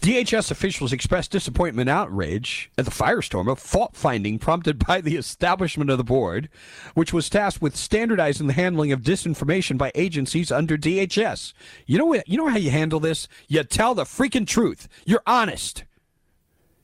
DHS 0.00 0.50
officials 0.50 0.93
expressed 0.93 1.31
disappointment 1.31 1.88
and 1.88 1.99
outrage 1.99 2.71
at 2.79 2.85
the 2.85 2.90
firestorm 2.90 3.50
of 3.50 3.59
fault 3.59 3.97
finding 3.97 4.38
prompted 4.38 4.85
by 4.87 5.00
the 5.00 5.17
establishment 5.17 5.90
of 5.90 5.99
the 5.99 6.05
board, 6.05 6.49
which 6.95 7.12
was 7.12 7.29
tasked 7.29 7.62
with 7.62 7.76
standardizing 7.76 8.47
the 8.47 8.52
handling 8.52 8.93
of 8.93 9.02
disinformation 9.02 9.76
by 9.76 9.93
agencies 9.95 10.50
under 10.50 10.76
DHS. 10.76 11.52
You 11.87 11.99
know 11.99 12.07
what? 12.07 12.29
You 12.29 12.38
know 12.38 12.49
how 12.49 12.57
you 12.57 12.71
handle 12.71 13.00
this? 13.00 13.29
You 13.49 13.62
tell 13.64 13.95
the 13.95 14.05
freaking 14.05 14.47
truth. 14.47 14.88
You're 15.05 15.23
honest. 15.26 15.85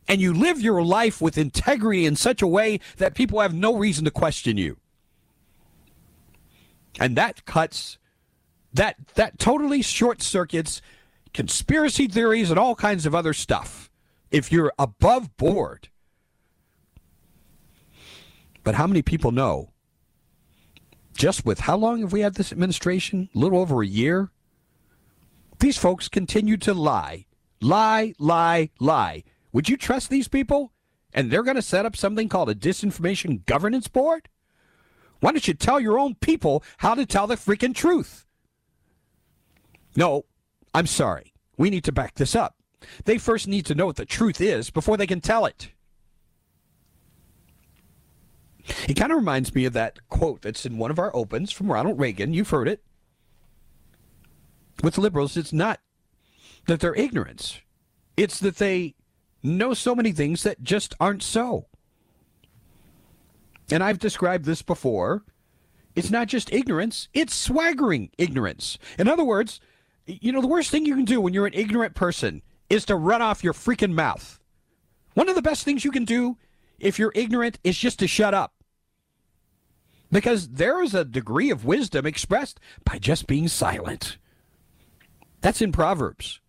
And 0.08 0.20
you 0.20 0.32
live 0.32 0.60
your 0.60 0.82
life 0.82 1.20
with 1.20 1.36
integrity 1.36 2.06
in 2.06 2.14
such 2.14 2.40
a 2.40 2.46
way 2.46 2.80
that 2.98 3.14
people 3.14 3.40
have 3.40 3.54
no 3.54 3.76
reason 3.76 4.04
to 4.04 4.10
question 4.10 4.56
you. 4.56 4.76
And 7.00 7.16
that 7.16 7.44
cuts 7.44 7.98
that 8.72 8.96
that 9.14 9.38
totally 9.38 9.82
short 9.82 10.22
circuits 10.22 10.80
conspiracy 11.36 12.08
theories 12.08 12.48
and 12.48 12.58
all 12.58 12.74
kinds 12.74 13.04
of 13.04 13.14
other 13.14 13.34
stuff 13.34 13.90
if 14.30 14.50
you're 14.50 14.72
above 14.78 15.36
board. 15.36 15.90
But 18.64 18.76
how 18.76 18.86
many 18.86 19.02
people 19.02 19.32
know 19.32 19.70
just 21.12 21.44
with 21.44 21.60
how 21.60 21.76
long 21.76 22.00
have 22.00 22.10
we 22.10 22.20
had 22.20 22.36
this 22.36 22.52
administration? 22.52 23.28
A 23.34 23.38
little 23.38 23.58
over 23.58 23.82
a 23.82 23.86
year. 23.86 24.30
These 25.58 25.76
folks 25.76 26.08
continue 26.08 26.56
to 26.56 26.72
lie, 26.72 27.26
lie, 27.60 28.14
lie, 28.18 28.70
lie. 28.80 29.22
Would 29.52 29.68
you 29.68 29.76
trust 29.76 30.08
these 30.08 30.28
people? 30.28 30.72
And 31.12 31.30
they're 31.30 31.42
going 31.42 31.56
to 31.56 31.62
set 31.62 31.84
up 31.84 31.96
something 31.96 32.30
called 32.30 32.48
a 32.48 32.54
disinformation 32.54 33.44
governance 33.44 33.88
board? 33.88 34.30
Why 35.20 35.32
don't 35.32 35.46
you 35.46 35.52
tell 35.52 35.80
your 35.80 35.98
own 35.98 36.14
people 36.14 36.64
how 36.78 36.94
to 36.94 37.04
tell 37.04 37.26
the 37.26 37.36
freaking 37.36 37.74
truth? 37.74 38.24
No, 39.94 40.24
I'm 40.76 40.86
sorry. 40.86 41.32
We 41.56 41.70
need 41.70 41.84
to 41.84 41.92
back 41.92 42.16
this 42.16 42.36
up. 42.36 42.56
They 43.06 43.16
first 43.16 43.48
need 43.48 43.64
to 43.64 43.74
know 43.74 43.86
what 43.86 43.96
the 43.96 44.04
truth 44.04 44.42
is 44.42 44.68
before 44.68 44.98
they 44.98 45.06
can 45.06 45.22
tell 45.22 45.46
it. 45.46 45.70
It 48.86 48.94
kind 48.94 49.10
of 49.10 49.16
reminds 49.16 49.54
me 49.54 49.64
of 49.64 49.72
that 49.72 50.06
quote 50.10 50.42
that's 50.42 50.66
in 50.66 50.76
one 50.76 50.90
of 50.90 50.98
our 50.98 51.16
opens 51.16 51.50
from 51.50 51.72
Ronald 51.72 51.98
Reagan. 51.98 52.34
You've 52.34 52.50
heard 52.50 52.68
it. 52.68 52.82
With 54.82 54.98
liberals, 54.98 55.38
it's 55.38 55.52
not 55.52 55.80
that 56.66 56.80
they're 56.80 56.94
ignorance, 56.94 57.58
it's 58.18 58.38
that 58.40 58.56
they 58.56 58.96
know 59.42 59.72
so 59.72 59.94
many 59.94 60.12
things 60.12 60.42
that 60.42 60.62
just 60.62 60.94
aren't 61.00 61.22
so. 61.22 61.68
And 63.70 63.82
I've 63.82 63.98
described 63.98 64.44
this 64.44 64.60
before. 64.60 65.24
It's 65.94 66.10
not 66.10 66.28
just 66.28 66.52
ignorance, 66.52 67.08
it's 67.14 67.34
swaggering 67.34 68.10
ignorance. 68.18 68.76
In 68.98 69.08
other 69.08 69.24
words, 69.24 69.58
you 70.06 70.32
know, 70.32 70.40
the 70.40 70.46
worst 70.46 70.70
thing 70.70 70.86
you 70.86 70.94
can 70.94 71.04
do 71.04 71.20
when 71.20 71.34
you're 71.34 71.46
an 71.46 71.54
ignorant 71.54 71.94
person 71.94 72.42
is 72.70 72.84
to 72.86 72.96
run 72.96 73.22
off 73.22 73.44
your 73.44 73.52
freaking 73.52 73.92
mouth. 73.92 74.40
One 75.14 75.28
of 75.28 75.34
the 75.34 75.42
best 75.42 75.64
things 75.64 75.84
you 75.84 75.90
can 75.90 76.04
do 76.04 76.36
if 76.78 76.98
you're 76.98 77.12
ignorant 77.14 77.58
is 77.64 77.78
just 77.78 77.98
to 78.00 78.06
shut 78.06 78.34
up. 78.34 78.52
Because 80.12 80.48
there 80.48 80.82
is 80.82 80.94
a 80.94 81.04
degree 81.04 81.50
of 81.50 81.64
wisdom 81.64 82.06
expressed 82.06 82.60
by 82.84 82.98
just 82.98 83.26
being 83.26 83.48
silent. 83.48 84.18
That's 85.40 85.60
in 85.60 85.72
Proverbs. 85.72 86.40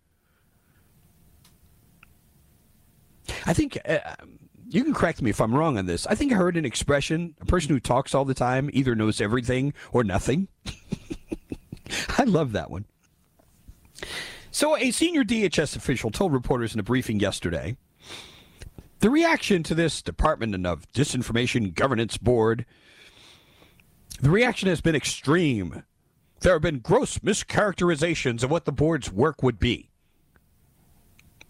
I 3.46 3.52
think 3.52 3.78
uh, 3.86 3.98
you 4.68 4.84
can 4.84 4.94
correct 4.94 5.22
me 5.22 5.30
if 5.30 5.40
I'm 5.40 5.54
wrong 5.54 5.76
on 5.76 5.86
this. 5.86 6.06
I 6.06 6.14
think 6.14 6.32
I 6.32 6.36
heard 6.36 6.56
an 6.56 6.64
expression 6.64 7.34
a 7.40 7.46
person 7.46 7.70
who 7.70 7.80
talks 7.80 8.14
all 8.14 8.24
the 8.24 8.34
time 8.34 8.70
either 8.72 8.94
knows 8.94 9.20
everything 9.20 9.74
or 9.92 10.04
nothing. 10.04 10.48
I 12.18 12.24
love 12.24 12.52
that 12.52 12.70
one. 12.70 12.84
So, 14.50 14.76
a 14.76 14.90
senior 14.90 15.24
DHS 15.24 15.76
official 15.76 16.10
told 16.10 16.32
reporters 16.32 16.74
in 16.74 16.80
a 16.80 16.82
briefing 16.82 17.20
yesterday 17.20 17.76
the 19.00 19.10
reaction 19.10 19.62
to 19.64 19.74
this 19.74 20.02
Department 20.02 20.66
of 20.66 20.90
Disinformation 20.92 21.74
Governance 21.74 22.16
Board, 22.16 22.66
the 24.20 24.30
reaction 24.30 24.68
has 24.68 24.80
been 24.80 24.96
extreme. 24.96 25.84
There 26.40 26.54
have 26.54 26.62
been 26.62 26.80
gross 26.80 27.18
mischaracterizations 27.18 28.42
of 28.42 28.50
what 28.50 28.64
the 28.64 28.72
board's 28.72 29.12
work 29.12 29.42
would 29.42 29.58
be. 29.58 29.90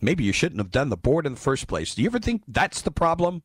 Maybe 0.00 0.24
you 0.24 0.32
shouldn't 0.32 0.60
have 0.60 0.70
done 0.70 0.90
the 0.90 0.96
board 0.96 1.26
in 1.26 1.34
the 1.34 1.40
first 1.40 1.66
place. 1.66 1.94
Do 1.94 2.02
you 2.02 2.08
ever 2.08 2.18
think 2.18 2.42
that's 2.46 2.82
the 2.82 2.90
problem? 2.90 3.42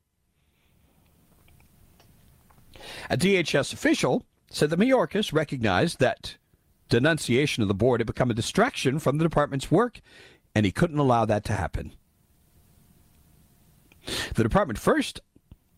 A 3.10 3.18
DHS 3.18 3.74
official 3.74 4.26
said 4.52 4.70
that 4.70 4.80
Mayorkas 4.80 5.34
recognized 5.34 6.00
that 6.00 6.36
denunciation 6.94 7.64
of 7.64 7.68
the 7.68 7.74
board 7.74 8.00
had 8.00 8.08
become 8.08 8.30
a 8.30 8.36
distraction 8.36 9.00
from 9.00 9.18
the 9.18 9.24
department's 9.24 9.72
work, 9.72 10.00
and 10.54 10.64
he 10.64 10.72
couldn't 10.72 11.00
allow 11.00 11.26
that 11.26 11.44
to 11.46 11.54
happen. 11.54 11.94
The 14.36 14.44
department 14.44 14.78
first 14.78 15.20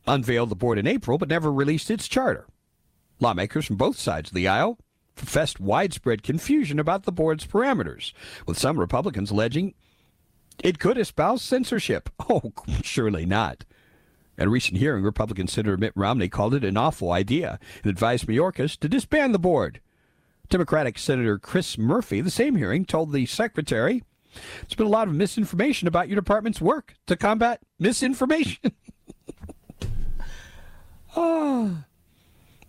unveiled 0.05 0.50
the 0.50 0.55
board 0.55 0.77
in 0.77 0.86
April, 0.86 1.17
but 1.17 1.29
never 1.29 1.53
released 1.53 1.89
its 1.89 2.10
charter. 2.10 2.48
Lawmakers 3.22 3.65
from 3.65 3.77
both 3.77 3.98
sides 3.98 4.29
of 4.29 4.36
the 4.36 4.48
aisle 4.48 4.77
professed 5.15 5.62
widespread 5.62 6.22
confusion 6.22 6.79
about 6.79 7.03
the 7.03 7.13
board's 7.13 7.48
parameters, 7.48 8.12
with 8.45 8.60
some 8.60 8.78
Republicans 8.78 9.32
alleging 9.32 9.73
it 10.62 10.80
could 10.80 10.97
espouse 10.97 11.41
censorship. 11.41 12.10
Oh, 12.30 12.51
surely 12.82 13.25
not. 13.25 13.63
At 14.38 14.47
a 14.47 14.49
recent 14.49 14.80
hearing, 14.80 15.04
Republican 15.04 15.47
Senator 15.47 15.78
Mitt 15.78 15.93
Romney 15.95 16.28
called 16.28 16.56
it 16.56 16.65
an 16.65 16.75
awful 16.75 17.13
idea 17.13 17.58
and 17.84 17.89
advised 17.89 18.28
Mayorkas 18.28 18.78
to 18.80 18.89
disband 18.89 19.34
the 19.34 19.39
board. 19.39 19.80
Democratic 20.49 20.97
Senator 20.97 21.38
Chris 21.39 21.77
Murphy, 21.77 22.21
the 22.21 22.29
same 22.29 22.55
hearing, 22.55 22.86
told 22.86 23.12
the 23.12 23.25
secretary, 23.25 24.03
There's 24.62 24.75
been 24.75 24.88
a 24.88 24.89
lot 24.89 25.08
of 25.08 25.13
misinformation 25.13 25.88
about 25.88 26.08
your 26.08 26.15
department's 26.15 26.62
work 26.62 26.95
to 27.08 27.15
combat 27.15 27.62
misinformation. 27.79 28.71
ah. 31.15 31.86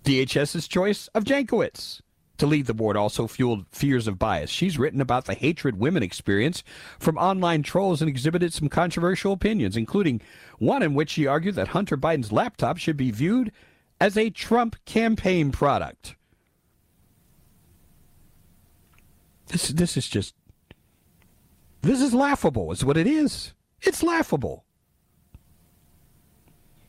DHS's 0.04 0.68
choice 0.68 1.08
of 1.08 1.24
Jankowicz 1.24 2.00
to 2.38 2.46
lead 2.46 2.66
the 2.66 2.74
board 2.74 2.96
also 2.96 3.26
fueled 3.26 3.66
fears 3.70 4.06
of 4.06 4.18
bias. 4.18 4.50
She's 4.50 4.78
written 4.78 5.00
about 5.00 5.24
the 5.24 5.34
hatred 5.34 5.78
women 5.78 6.02
experience 6.02 6.62
from 6.98 7.16
online 7.16 7.62
trolls 7.62 8.00
and 8.00 8.08
exhibited 8.08 8.52
some 8.52 8.68
controversial 8.68 9.32
opinions, 9.32 9.76
including 9.76 10.20
one 10.58 10.82
in 10.82 10.94
which 10.94 11.10
she 11.10 11.26
argued 11.26 11.54
that 11.56 11.68
Hunter 11.68 11.96
Biden's 11.96 12.32
laptop 12.32 12.78
should 12.78 12.96
be 12.96 13.10
viewed 13.10 13.52
as 14.00 14.16
a 14.16 14.30
Trump 14.30 14.76
campaign 14.84 15.50
product. 15.50 16.15
This 19.48 19.68
this 19.68 19.96
is 19.96 20.08
just 20.08 20.34
this 21.82 22.00
is 22.00 22.12
laughable, 22.12 22.72
is 22.72 22.84
what 22.84 22.96
it 22.96 23.06
is. 23.06 23.52
It's 23.80 24.02
laughable. 24.02 24.64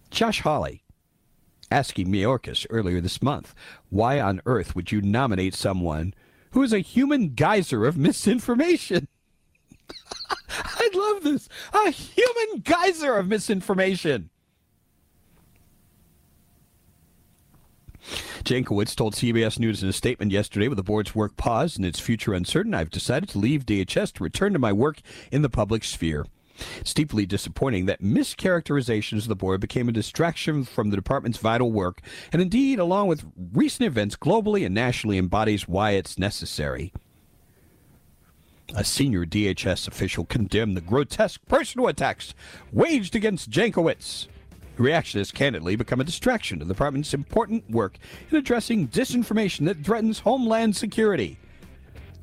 Josh 0.09 0.41
Hawley 0.41 0.83
asking 1.69 2.07
Mayorkas 2.07 2.65
earlier 2.69 3.01
this 3.01 3.21
month, 3.21 3.53
why 3.89 4.19
on 4.19 4.41
earth 4.45 4.75
would 4.75 4.91
you 4.91 5.01
nominate 5.01 5.53
someone 5.53 6.13
who 6.51 6.63
is 6.63 6.73
a 6.73 6.79
human 6.79 7.35
geyser 7.35 7.85
of 7.85 7.97
misinformation? 7.97 9.07
I 10.49 10.89
love 10.93 11.23
this. 11.23 11.49
A 11.73 11.91
human 11.91 12.61
geyser 12.61 13.17
of 13.17 13.27
misinformation. 13.27 14.29
Jankowicz 18.47 18.95
told 18.95 19.13
CBS 19.13 19.59
News 19.59 19.83
in 19.83 19.89
a 19.89 19.93
statement 19.93 20.31
yesterday 20.31 20.69
with 20.69 20.77
the 20.77 20.83
board's 20.83 21.13
work 21.13 21.35
paused 21.35 21.75
and 21.75 21.85
its 21.85 21.99
future 21.99 22.33
uncertain, 22.33 22.73
I've 22.73 22.89
decided 22.89 23.27
to 23.31 23.39
leave 23.39 23.65
DHS 23.65 24.13
to 24.13 24.23
return 24.23 24.53
to 24.53 24.59
my 24.59 24.71
work 24.71 25.01
in 25.33 25.41
the 25.41 25.49
public 25.49 25.83
sphere. 25.83 26.25
It's 26.79 26.93
deeply 26.93 27.25
disappointing 27.25 27.87
that 27.87 28.01
mischaracterizations 28.01 29.23
of 29.23 29.27
the 29.27 29.35
board 29.35 29.59
became 29.59 29.89
a 29.89 29.91
distraction 29.91 30.63
from 30.63 30.91
the 30.91 30.95
department's 30.95 31.39
vital 31.39 31.73
work, 31.73 31.99
and 32.31 32.41
indeed, 32.41 32.79
along 32.79 33.09
with 33.09 33.25
recent 33.51 33.85
events 33.85 34.15
globally 34.15 34.65
and 34.65 34.73
nationally, 34.73 35.17
embodies 35.17 35.67
why 35.67 35.91
it's 35.91 36.17
necessary. 36.17 36.93
A 38.77 38.85
senior 38.85 39.25
DHS 39.25 39.89
official 39.89 40.23
condemned 40.23 40.77
the 40.77 40.81
grotesque 40.81 41.41
personal 41.49 41.89
attacks 41.89 42.33
waged 42.71 43.13
against 43.13 43.49
Jankowicz. 43.49 44.27
Reaction 44.77 45.19
has 45.19 45.31
candidly 45.31 45.75
become 45.75 45.99
a 45.99 46.03
distraction 46.03 46.59
to 46.59 46.65
the 46.65 46.73
department's 46.73 47.13
important 47.13 47.69
work 47.69 47.97
in 48.29 48.37
addressing 48.37 48.87
disinformation 48.87 49.65
that 49.65 49.83
threatens 49.83 50.19
homeland 50.19 50.75
security. 50.75 51.37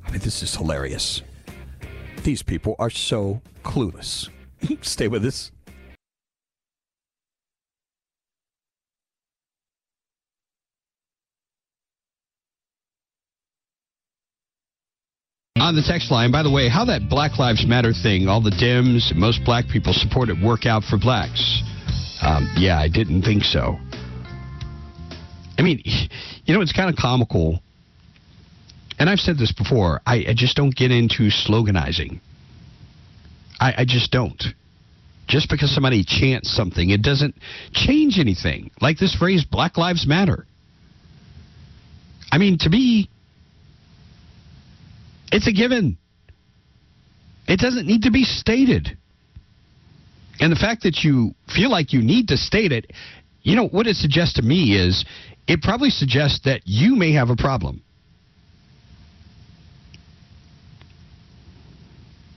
I 0.07 0.13
mean, 0.13 0.21
this 0.21 0.43
is 0.43 0.55
hilarious. 0.55 1.23
These 2.23 2.43
people 2.43 2.77
are 2.79 2.91
so 2.91 3.43
clueless. 3.65 4.29
Stay 4.83 5.09
with 5.09 5.25
us. 5.25 5.51
On 15.57 15.75
the 15.75 15.83
text 15.83 16.11
line, 16.11 16.31
by 16.31 16.43
the 16.43 16.51
way, 16.51 16.69
how 16.69 16.85
that 16.85 17.09
Black 17.09 17.39
Lives 17.39 17.65
Matter 17.67 17.93
thing, 18.03 18.29
all 18.29 18.43
the 18.43 18.51
Dems, 18.51 19.15
most 19.17 19.43
black 19.47 19.65
people 19.73 19.95
support 19.95 20.29
it, 20.29 20.37
work 20.43 20.67
out 20.67 20.85
for 20.85 20.99
blacks. 20.99 21.63
Um, 22.25 22.51
yeah, 22.57 22.79
I 22.79 22.89
didn't 22.89 23.23
think 23.23 23.45
so. 23.45 23.79
I 25.59 25.63
mean, 25.63 25.83
you 26.45 26.55
know, 26.55 26.63
it's 26.63 26.73
kind 26.73 26.89
of 26.89 26.97
comical. 26.97 27.61
And 28.99 29.11
I've 29.11 29.19
said 29.19 29.37
this 29.37 29.53
before. 29.53 30.01
I, 30.07 30.25
I 30.29 30.35
just 30.35 30.57
don't 30.57 30.75
get 30.75 30.91
into 30.91 31.29
sloganizing. 31.29 32.21
I, 33.61 33.75
I 33.79 33.85
just 33.85 34.11
don't. 34.11 34.43
Just 35.29 35.51
because 35.51 35.75
somebody 35.75 36.05
chants 36.05 36.55
something, 36.55 36.91
it 36.91 37.03
doesn't 37.03 37.35
change 37.73 38.19
anything. 38.19 38.71
Like 38.81 38.99
this 38.99 39.15
phrase, 39.15 39.45
Black 39.45 39.77
Lives 39.77 40.07
Matter. 40.07 40.47
I 42.33 42.39
mean, 42.39 42.59
to 42.61 42.71
me, 42.71 43.09
it's 45.31 45.47
a 45.47 45.53
given. 45.53 45.99
It 47.47 47.59
doesn't 47.59 47.87
need 47.87 48.03
to 48.03 48.11
be 48.11 48.25
stated. 48.25 48.97
And 50.41 50.51
the 50.51 50.57
fact 50.57 50.83
that 50.83 51.05
you 51.05 51.35
feel 51.55 51.71
like 51.71 51.93
you 51.93 52.03
need 52.03 52.29
to 52.29 52.37
state 52.37 52.73
it, 52.73 52.91
you 53.43 53.57
know, 53.57 53.69
what 53.69 53.87
it 53.87 53.97
suggests 53.97 54.35
to 54.35 54.43
me 54.43 54.77
is 54.77 55.05
it 55.47 55.61
probably 55.63 55.91
suggests 55.91 56.41
that 56.45 56.63
you 56.65 56.97
may 56.97 57.13
have 57.13 57.31
a 57.31 57.37
problem. 57.37 57.83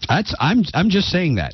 That's 0.08 0.34
I'm 0.40 0.64
I'm 0.74 0.90
just 0.90 1.10
saying 1.10 1.36
that. 1.36 1.54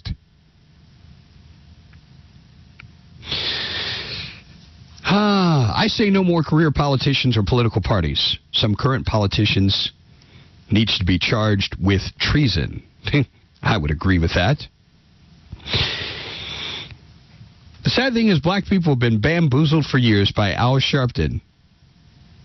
Ah, 5.05 5.73
I 5.75 5.87
say 5.87 6.09
no 6.09 6.23
more 6.23 6.43
career 6.43 6.71
politicians 6.71 7.35
or 7.35 7.43
political 7.43 7.81
parties. 7.81 8.37
Some 8.51 8.75
current 8.75 9.05
politicians 9.05 9.91
needs 10.71 10.97
to 10.97 11.05
be 11.05 11.19
charged 11.19 11.75
with 11.79 12.01
treason. 12.19 12.83
I 13.63 13.77
would 13.77 13.91
agree 13.91 14.19
with 14.19 14.33
that. 14.35 14.67
The 17.83 17.89
sad 17.89 18.13
thing 18.13 18.29
is, 18.29 18.39
black 18.39 18.65
people 18.65 18.93
have 18.93 18.99
been 18.99 19.19
bamboozled 19.19 19.85
for 19.85 19.97
years 19.97 20.31
by 20.31 20.53
Al 20.53 20.79
Sharpton 20.79 21.41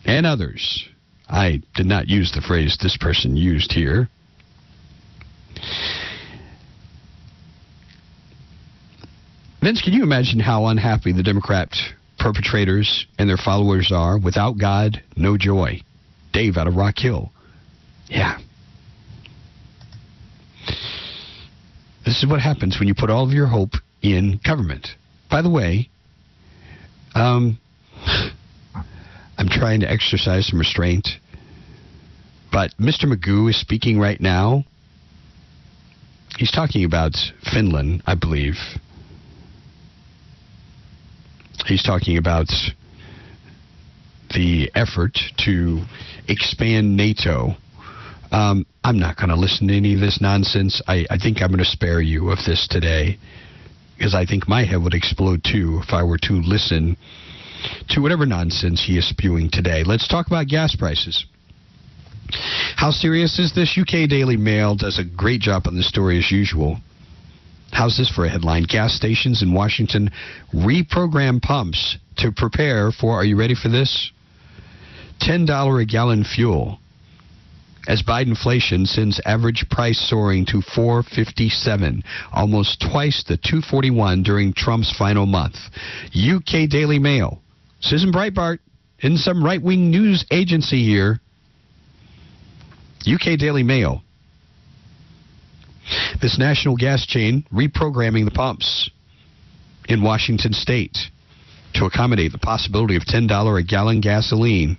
and 0.04 0.26
others. 0.26 0.88
I 1.28 1.62
did 1.74 1.86
not 1.86 2.08
use 2.08 2.32
the 2.32 2.40
phrase 2.40 2.76
this 2.80 2.96
person 2.96 3.36
used 3.36 3.72
here. 3.72 4.08
Vince, 9.62 9.82
can 9.82 9.92
you 9.92 10.02
imagine 10.02 10.40
how 10.40 10.66
unhappy 10.66 11.12
the 11.12 11.22
Democrat 11.22 11.68
perpetrators 12.18 13.06
and 13.18 13.28
their 13.28 13.36
followers 13.36 13.92
are? 13.92 14.18
Without 14.18 14.58
God, 14.58 15.02
no 15.16 15.36
joy. 15.36 15.80
Dave 16.32 16.56
out 16.56 16.66
of 16.66 16.76
Rock 16.76 16.94
Hill. 16.98 17.30
Yeah. 18.08 18.38
This 22.04 22.22
is 22.22 22.26
what 22.26 22.40
happens 22.40 22.78
when 22.78 22.88
you 22.88 22.94
put 22.94 23.10
all 23.10 23.24
of 23.24 23.32
your 23.32 23.46
hope 23.46 23.72
in 24.02 24.40
government. 24.44 24.88
By 25.30 25.42
the 25.42 25.50
way, 25.50 25.90
um, 27.14 27.58
I'm 29.36 29.48
trying 29.48 29.80
to 29.80 29.90
exercise 29.90 30.46
some 30.46 30.58
restraint, 30.58 31.08
but 32.50 32.72
Mr. 32.78 33.04
Magoo 33.04 33.50
is 33.50 33.60
speaking 33.60 33.98
right 33.98 34.20
now. 34.20 34.64
He's 36.38 36.50
talking 36.50 36.84
about 36.84 37.12
Finland, 37.52 38.02
I 38.06 38.14
believe. 38.14 38.56
He's 41.66 41.82
talking 41.82 42.16
about 42.16 42.46
the 44.34 44.70
effort 44.74 45.18
to 45.44 45.82
expand 46.26 46.96
NATO. 46.96 47.54
Um, 48.30 48.64
I'm 48.82 48.98
not 48.98 49.16
going 49.16 49.30
to 49.30 49.36
listen 49.36 49.68
to 49.68 49.76
any 49.76 49.94
of 49.94 50.00
this 50.00 50.20
nonsense. 50.20 50.80
I, 50.86 51.06
I 51.10 51.18
think 51.18 51.42
I'm 51.42 51.48
going 51.48 51.58
to 51.58 51.64
spare 51.64 52.00
you 52.00 52.30
of 52.30 52.38
this 52.46 52.66
today 52.70 53.18
because 53.98 54.14
I 54.14 54.24
think 54.24 54.48
my 54.48 54.64
head 54.64 54.80
would 54.82 54.94
explode 54.94 55.42
too 55.42 55.80
if 55.82 55.92
I 55.92 56.04
were 56.04 56.18
to 56.18 56.34
listen 56.34 56.96
to 57.90 58.00
whatever 58.00 58.24
nonsense 58.24 58.84
he 58.86 58.96
is 58.96 59.08
spewing 59.08 59.50
today. 59.50 59.82
Let's 59.84 60.06
talk 60.06 60.28
about 60.28 60.46
gas 60.46 60.76
prices. 60.76 61.26
How 62.76 62.92
serious 62.92 63.38
is 63.40 63.52
this? 63.54 63.76
UK 63.76 64.08
Daily 64.08 64.36
Mail 64.36 64.76
does 64.76 64.98
a 64.98 65.04
great 65.04 65.40
job 65.40 65.66
on 65.66 65.76
the 65.76 65.82
story 65.82 66.18
as 66.18 66.30
usual. 66.30 66.78
How's 67.72 67.96
this 67.96 68.10
for 68.10 68.24
a 68.24 68.28
headline? 68.28 68.64
Gas 68.64 68.94
stations 68.94 69.42
in 69.42 69.52
Washington 69.52 70.10
reprogram 70.54 71.42
pumps 71.42 71.96
to 72.18 72.30
prepare 72.30 72.92
for, 72.92 73.14
are 73.14 73.24
you 73.24 73.36
ready 73.36 73.54
for 73.54 73.68
this? 73.68 74.12
$10 75.20 75.82
a 75.82 75.84
gallon 75.84 76.22
fuel 76.22 76.78
as 77.88 78.02
Biden 78.02 78.28
inflation 78.28 78.84
sends 78.84 79.18
average 79.24 79.64
price 79.70 79.98
soaring 80.08 80.44
to 80.46 80.60
457, 80.60 82.04
almost 82.32 82.84
twice 82.92 83.24
the 83.26 83.38
241 83.38 84.22
during 84.22 84.52
Trump's 84.52 84.94
final 84.96 85.24
month. 85.24 85.56
UK 86.14 86.68
Daily 86.68 86.98
Mail. 86.98 87.40
Susan 87.80 88.12
Breitbart 88.12 88.58
in 89.00 89.16
some 89.16 89.42
right-wing 89.42 89.90
news 89.90 90.26
agency 90.30 90.84
here. 90.84 91.18
UK 93.06 93.38
Daily 93.38 93.62
Mail. 93.62 94.02
This 96.20 96.38
national 96.38 96.76
gas 96.76 97.06
chain 97.06 97.46
reprogramming 97.50 98.26
the 98.26 98.30
pumps 98.30 98.90
in 99.88 100.02
Washington 100.02 100.52
state 100.52 100.98
to 101.74 101.86
accommodate 101.86 102.32
the 102.32 102.38
possibility 102.38 102.96
of 102.96 103.04
$10 103.04 103.58
a 103.58 103.62
gallon 103.62 104.02
gasoline. 104.02 104.76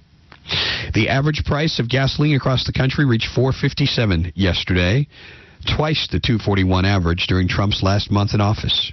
The 0.93 1.10
average 1.10 1.43
price 1.45 1.80
of 1.80 1.89
gasoline 1.89 2.36
across 2.36 2.65
the 2.65 2.73
country 2.73 3.06
reached 3.06 3.30
457 3.36 4.34
yesterday, 4.36 5.08
twice 5.75 6.08
the 6.12 6.19
241 6.19 6.86
average 6.86 7.28
during 7.28 7.47
Trump's 7.47 7.84
last 7.84 8.12
month 8.12 8.34
in 8.34 8.41
office. 8.41 8.91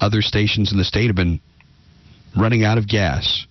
Other 0.00 0.22
stations 0.22 0.72
in 0.72 0.78
the 0.78 0.84
state 0.84 1.06
have 1.06 1.16
been 1.16 1.40
running 2.36 2.64
out 2.64 2.78
of 2.78 2.88
gas. 2.88 3.46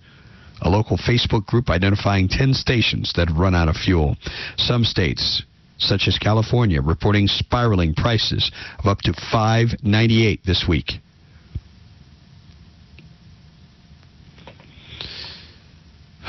A 0.62 0.68
local 0.68 0.98
Facebook 0.98 1.46
group 1.46 1.70
identifying 1.70 2.28
10 2.28 2.54
stations 2.54 3.12
that 3.16 3.28
have 3.28 3.38
run 3.38 3.54
out 3.54 3.68
of 3.68 3.76
fuel. 3.76 4.16
Some 4.56 4.84
states, 4.84 5.42
such 5.78 6.06
as 6.06 6.18
California, 6.18 6.82
reporting 6.82 7.26
spiraling 7.26 7.94
prices 7.94 8.50
of 8.78 8.86
up 8.86 8.98
to 9.02 9.12
5.98 9.12 10.42
this 10.44 10.66
week. 10.68 11.00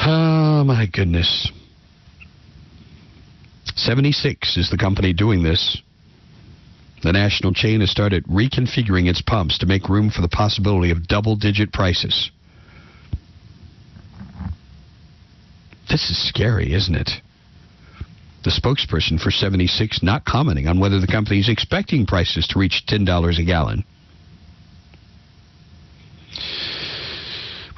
Oh, 0.04 0.64
my 0.64 0.88
goodness. 1.02 1.52
76 3.76 4.56
is 4.56 4.70
the 4.70 4.78
company 4.78 5.14
doing 5.14 5.42
this. 5.42 5.82
The 7.02 7.12
national 7.12 7.54
chain 7.56 7.80
has 7.80 7.90
started 7.90 8.24
reconfiguring 8.28 9.10
its 9.10 9.20
pumps 9.20 9.58
to 9.58 9.66
make 9.66 9.90
room 9.90 10.12
for 10.12 10.22
the 10.22 10.28
possibility 10.28 10.92
of 10.92 11.08
double 11.08 11.36
digit 11.36 11.74
prices. 11.74 12.30
This 15.90 16.08
is 16.12 16.30
scary, 16.30 16.72
isn't 16.72 16.94
it? 16.94 17.10
The 18.44 18.52
spokesperson 18.52 19.20
for 19.20 19.32
76 19.32 20.04
not 20.04 20.24
commenting 20.24 20.68
on 20.68 20.80
whether 20.80 21.00
the 21.00 21.08
company 21.08 21.40
is 21.40 21.50
expecting 21.50 22.06
prices 22.06 22.46
to 22.50 22.60
reach 22.60 22.84
$10 22.88 23.40
a 23.40 23.44
gallon. 23.44 23.84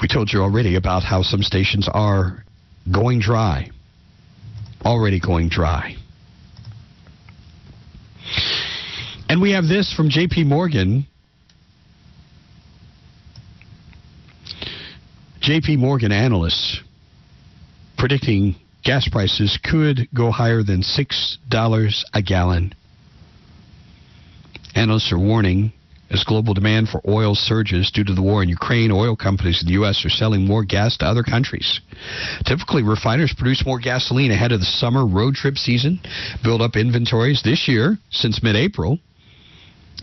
We 0.01 0.09
told 0.09 0.33
you 0.33 0.41
already 0.41 0.75
about 0.75 1.03
how 1.03 1.21
some 1.21 1.41
stations 1.41 1.88
are 1.89 2.43
going 2.91 3.19
dry. 3.19 3.69
Already 4.83 5.19
going 5.19 5.49
dry. 5.49 5.95
And 9.29 9.41
we 9.41 9.51
have 9.53 9.65
this 9.65 9.93
from 9.93 10.09
JP 10.09 10.45
Morgan. 10.45 11.07
JP 15.41 15.77
Morgan 15.77 16.11
analysts 16.11 16.79
predicting 17.97 18.55
gas 18.83 19.07
prices 19.09 19.57
could 19.63 20.07
go 20.13 20.29
higher 20.29 20.61
than 20.61 20.81
$6 20.81 22.03
a 22.13 22.21
gallon. 22.21 22.73
Analysts 24.75 25.11
are 25.11 25.19
warning 25.19 25.71
as 26.09 26.23
global 26.23 26.53
demand 26.53 26.89
for 26.89 27.01
oil 27.07 27.33
surges 27.33 27.89
due 27.91 28.03
to 28.03 28.13
the 28.13 28.21
war 28.21 28.43
in 28.43 28.49
Ukraine, 28.49 28.91
oil 28.91 29.15
companies 29.15 29.61
in 29.61 29.67
the 29.67 29.73
U.S. 29.73 30.05
are 30.05 30.09
selling 30.09 30.45
more 30.45 30.63
gas 30.63 30.97
to 30.97 31.05
other 31.05 31.23
countries. 31.23 31.79
Typically, 32.45 32.83
refiners 32.83 33.33
produce 33.33 33.65
more 33.65 33.79
gasoline 33.79 34.31
ahead 34.31 34.51
of 34.51 34.59
the 34.59 34.65
summer 34.65 35.05
road 35.05 35.33
trip 35.35 35.57
season, 35.57 35.99
build 36.43 36.61
up 36.61 36.75
inventories. 36.75 37.41
This 37.43 37.67
year, 37.67 37.97
since 38.11 38.43
mid 38.43 38.55
April, 38.55 38.99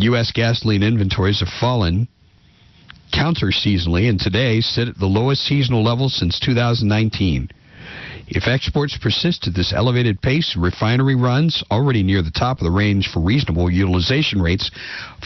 U.S. 0.00 0.32
gasoline 0.32 0.82
inventories 0.82 1.40
have 1.40 1.48
fallen 1.60 2.08
counter 3.12 3.48
seasonally 3.48 4.08
and 4.08 4.18
today 4.18 4.60
sit 4.60 4.88
at 4.88 4.98
the 4.98 5.06
lowest 5.06 5.42
seasonal 5.42 5.82
level 5.82 6.08
since 6.08 6.38
2019. 6.40 7.50
If 8.32 8.46
exports 8.46 8.96
persist 8.96 9.48
at 9.48 9.54
this 9.54 9.72
elevated 9.72 10.22
pace, 10.22 10.54
refinery 10.56 11.16
runs, 11.16 11.64
already 11.68 12.04
near 12.04 12.22
the 12.22 12.30
top 12.30 12.58
of 12.58 12.64
the 12.64 12.70
range 12.70 13.10
for 13.12 13.18
reasonable 13.18 13.68
utilization 13.68 14.40
rates, 14.40 14.70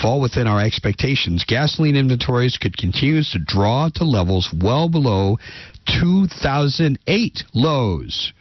fall 0.00 0.22
within 0.22 0.46
our 0.46 0.62
expectations, 0.62 1.44
gasoline 1.46 1.96
inventories 1.96 2.56
could 2.56 2.78
continue 2.78 3.22
to 3.22 3.38
draw 3.44 3.90
to 3.96 4.04
levels 4.04 4.48
well 4.58 4.88
below 4.88 5.36
2008 6.00 7.44
lows. 7.52 8.32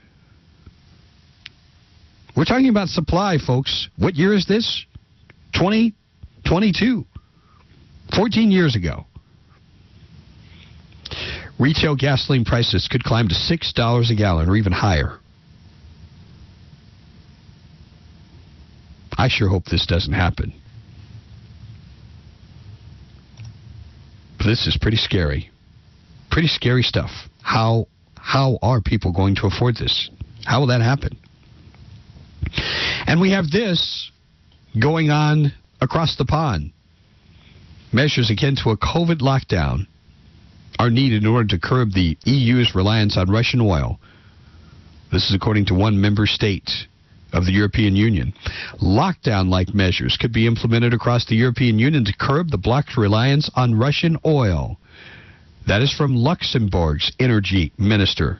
We're 2.38 2.45
talking 2.45 2.69
about 2.69 2.88
supply, 2.88 3.39
folks. 3.45 3.89
What 3.97 4.15
year 4.15 4.34
is 4.34 4.45
this? 4.45 4.86
2022. 5.56 7.06
14 8.15 8.49
years 8.49 8.78
ago. 8.78 9.06
Retail 11.63 11.95
gasoline 11.95 12.43
prices 12.43 12.89
could 12.91 13.06
climb 13.06 13.30
to 13.30 13.36
$6 13.36 14.12
a 14.12 14.15
gallon 14.15 14.49
or 14.49 14.58
even 14.58 14.73
higher. 14.73 15.17
I 19.17 19.30
sure 19.30 19.47
hope 19.47 19.63
this 19.63 19.86
doesn't 19.86 20.12
happen. 20.12 20.54
This 24.43 24.67
is 24.67 24.78
pretty 24.82 24.97
scary. 24.97 25.52
Pretty 26.30 26.49
scary 26.49 26.84
stuff. 26.84 27.12
How 27.41 27.88
how 28.17 28.60
are 28.62 28.82
people 28.82 29.13
going 29.13 29.36
to 29.36 29.47
afford 29.47 29.78
this? 29.78 30.10
How 30.43 30.60
will 30.60 30.67
that 30.67 30.82
happen? 30.82 31.17
And 33.08 33.21
we 33.21 33.32
have 33.32 33.49
this 33.49 34.12
going 34.78 35.12
on 35.12 35.54
across 35.80 36.17
the 36.17 36.26
pond. 36.26 36.73
Measures 37.93 38.30
akin 38.30 38.58
to 38.58 38.71
a 38.71 38.78
COVID 38.78 39.21
lockdown 39.21 39.88
are 40.80 40.90
needed 40.90 41.24
in 41.24 41.30
order 41.30 41.48
to 41.48 41.60
curb 41.60 41.92
the 41.94 42.18
EU's 42.26 42.76
reliance 42.76 43.18
on 43.18 43.30
Russian 43.30 43.62
oil. 43.62 44.00
This 45.12 45.30
is 45.30 45.36
according 45.36 45.66
to 45.68 45.76
one 45.76 46.00
member 46.00 46.26
state 46.26 46.70
of 47.34 47.46
the 47.46 47.52
European 47.52 47.96
Union. 47.96 48.34
Lockdown 48.82 49.50
like 49.50 49.74
measures 49.74 50.18
could 50.20 50.34
be 50.34 50.48
implemented 50.48 50.94
across 50.94 51.26
the 51.26 51.36
European 51.36 51.80
Union 51.80 52.06
to 52.06 52.14
curb 52.18 52.50
the 52.50 52.58
bloc's 52.58 52.98
reliance 52.98 53.50
on 53.56 53.78
Russian 53.78 54.18
oil. 54.26 54.78
That 55.68 55.82
is 55.82 55.94
from 55.94 56.16
Luxembourg's 56.16 57.12
energy 57.20 57.72
minister. 57.78 58.40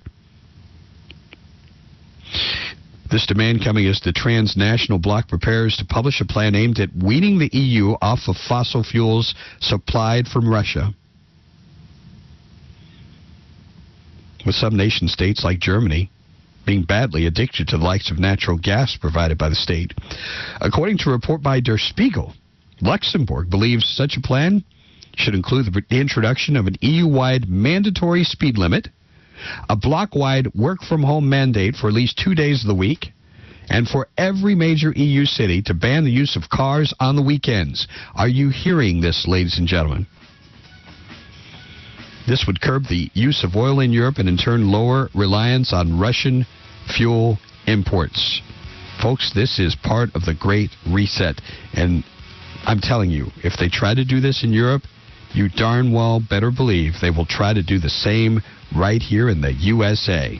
This 3.12 3.28
demand 3.28 3.64
coming 3.64 3.86
as 3.86 4.00
the 4.00 4.12
transnational 4.12 4.98
bloc 4.98 5.28
prepares 5.28 5.78
to 5.78 5.86
publish 5.86 6.20
a 6.20 6.26
plan 6.26 6.56
aimed 6.56 6.80
at 6.80 6.90
weaning 6.96 7.38
the 7.38 7.50
EU 7.56 7.92
off 8.02 8.22
of 8.28 8.36
fossil 8.36 8.84
fuels 8.84 9.36
supplied 9.60 10.28
from 10.28 10.50
Russia. 10.50 10.94
With 14.46 14.56
some 14.56 14.76
nation 14.76 15.08
states 15.08 15.44
like 15.44 15.60
Germany 15.60 16.10
being 16.66 16.84
badly 16.84 17.26
addicted 17.26 17.68
to 17.68 17.78
the 17.78 17.84
likes 17.84 18.10
of 18.10 18.20
natural 18.20 18.58
gas 18.58 18.96
provided 18.96 19.38
by 19.38 19.50
the 19.50 19.56
state. 19.56 19.94
According 20.62 20.98
to 21.00 21.10
a 21.10 21.14
report 21.14 21.42
by 21.42 21.60
Der 21.60 21.78
Spiegel, 21.78 22.34
Luxembourg 22.82 23.50
believes 23.50 23.88
such 23.88 24.18
a 24.18 24.22
plan 24.22 24.64
should 25.16 25.36
include 25.36 25.74
the 25.74 26.00
introduction 26.00 26.56
of 26.56 26.68
an 26.68 26.76
EU 26.82 27.08
wide 27.08 27.48
mandatory 27.48 28.24
speed 28.24 28.58
limit, 28.58 28.90
a 29.70 29.76
bloc 29.76 30.16
wide 30.16 30.54
work 30.56 30.82
from 30.82 31.04
home 31.04 31.30
mandate 31.30 31.76
for 31.76 31.88
at 31.88 31.94
least 31.94 32.18
two 32.18 32.34
days 32.34 32.64
of 32.64 32.68
the 32.68 32.76
week, 32.76 33.12
and 33.70 33.88
for 33.88 34.08
every 34.18 34.56
major 34.56 34.92
EU 34.92 35.26
city 35.26 35.62
to 35.62 35.74
ban 35.74 36.04
the 36.04 36.12
use 36.12 36.36
of 36.36 36.50
cars 36.50 36.94
on 37.00 37.16
the 37.16 37.22
weekends. 37.22 37.88
Are 38.16 38.28
you 38.28 38.50
hearing 38.50 39.02
this, 39.02 39.26
ladies 39.28 39.58
and 39.58 39.68
gentlemen? 39.68 40.08
This 42.28 42.46
would 42.48 42.62
curb 42.62 42.84
the 42.88 43.10
use 43.14 43.44
of 43.44 43.56
oil 43.56 43.80
in 43.80 43.92
Europe 43.92 44.18
and 44.18 44.30
in 44.30 44.38
turn 44.38 44.72
lower 44.72 45.10
reliance 45.14 45.74
on 45.74 46.00
Russian 46.00 46.46
fuel 46.96 47.38
imports. 47.68 48.42
Folks, 49.02 49.34
this 49.34 49.60
is 49.60 49.76
part 49.76 50.10
of 50.16 50.26
the 50.26 50.34
Great 50.34 50.72
Reset. 50.90 51.42
And 51.74 52.04
I'm 52.66 52.80
telling 52.80 53.10
you, 53.10 53.28
if 53.44 53.58
they 53.60 53.68
try 53.68 53.94
to 53.94 54.06
do 54.06 54.22
this 54.22 54.44
in 54.44 54.54
Europe, 54.54 54.84
you 55.34 55.50
darn 55.50 55.92
well 55.92 56.22
better 56.22 56.52
believe 56.52 56.94
they 57.02 57.10
will 57.10 57.26
try 57.26 57.54
to 57.54 57.64
do 57.64 57.80
the 57.80 57.90
same 57.90 58.42
right 58.76 59.02
here 59.02 59.30
in 59.30 59.42
the 59.42 59.54
USA. 59.54 60.40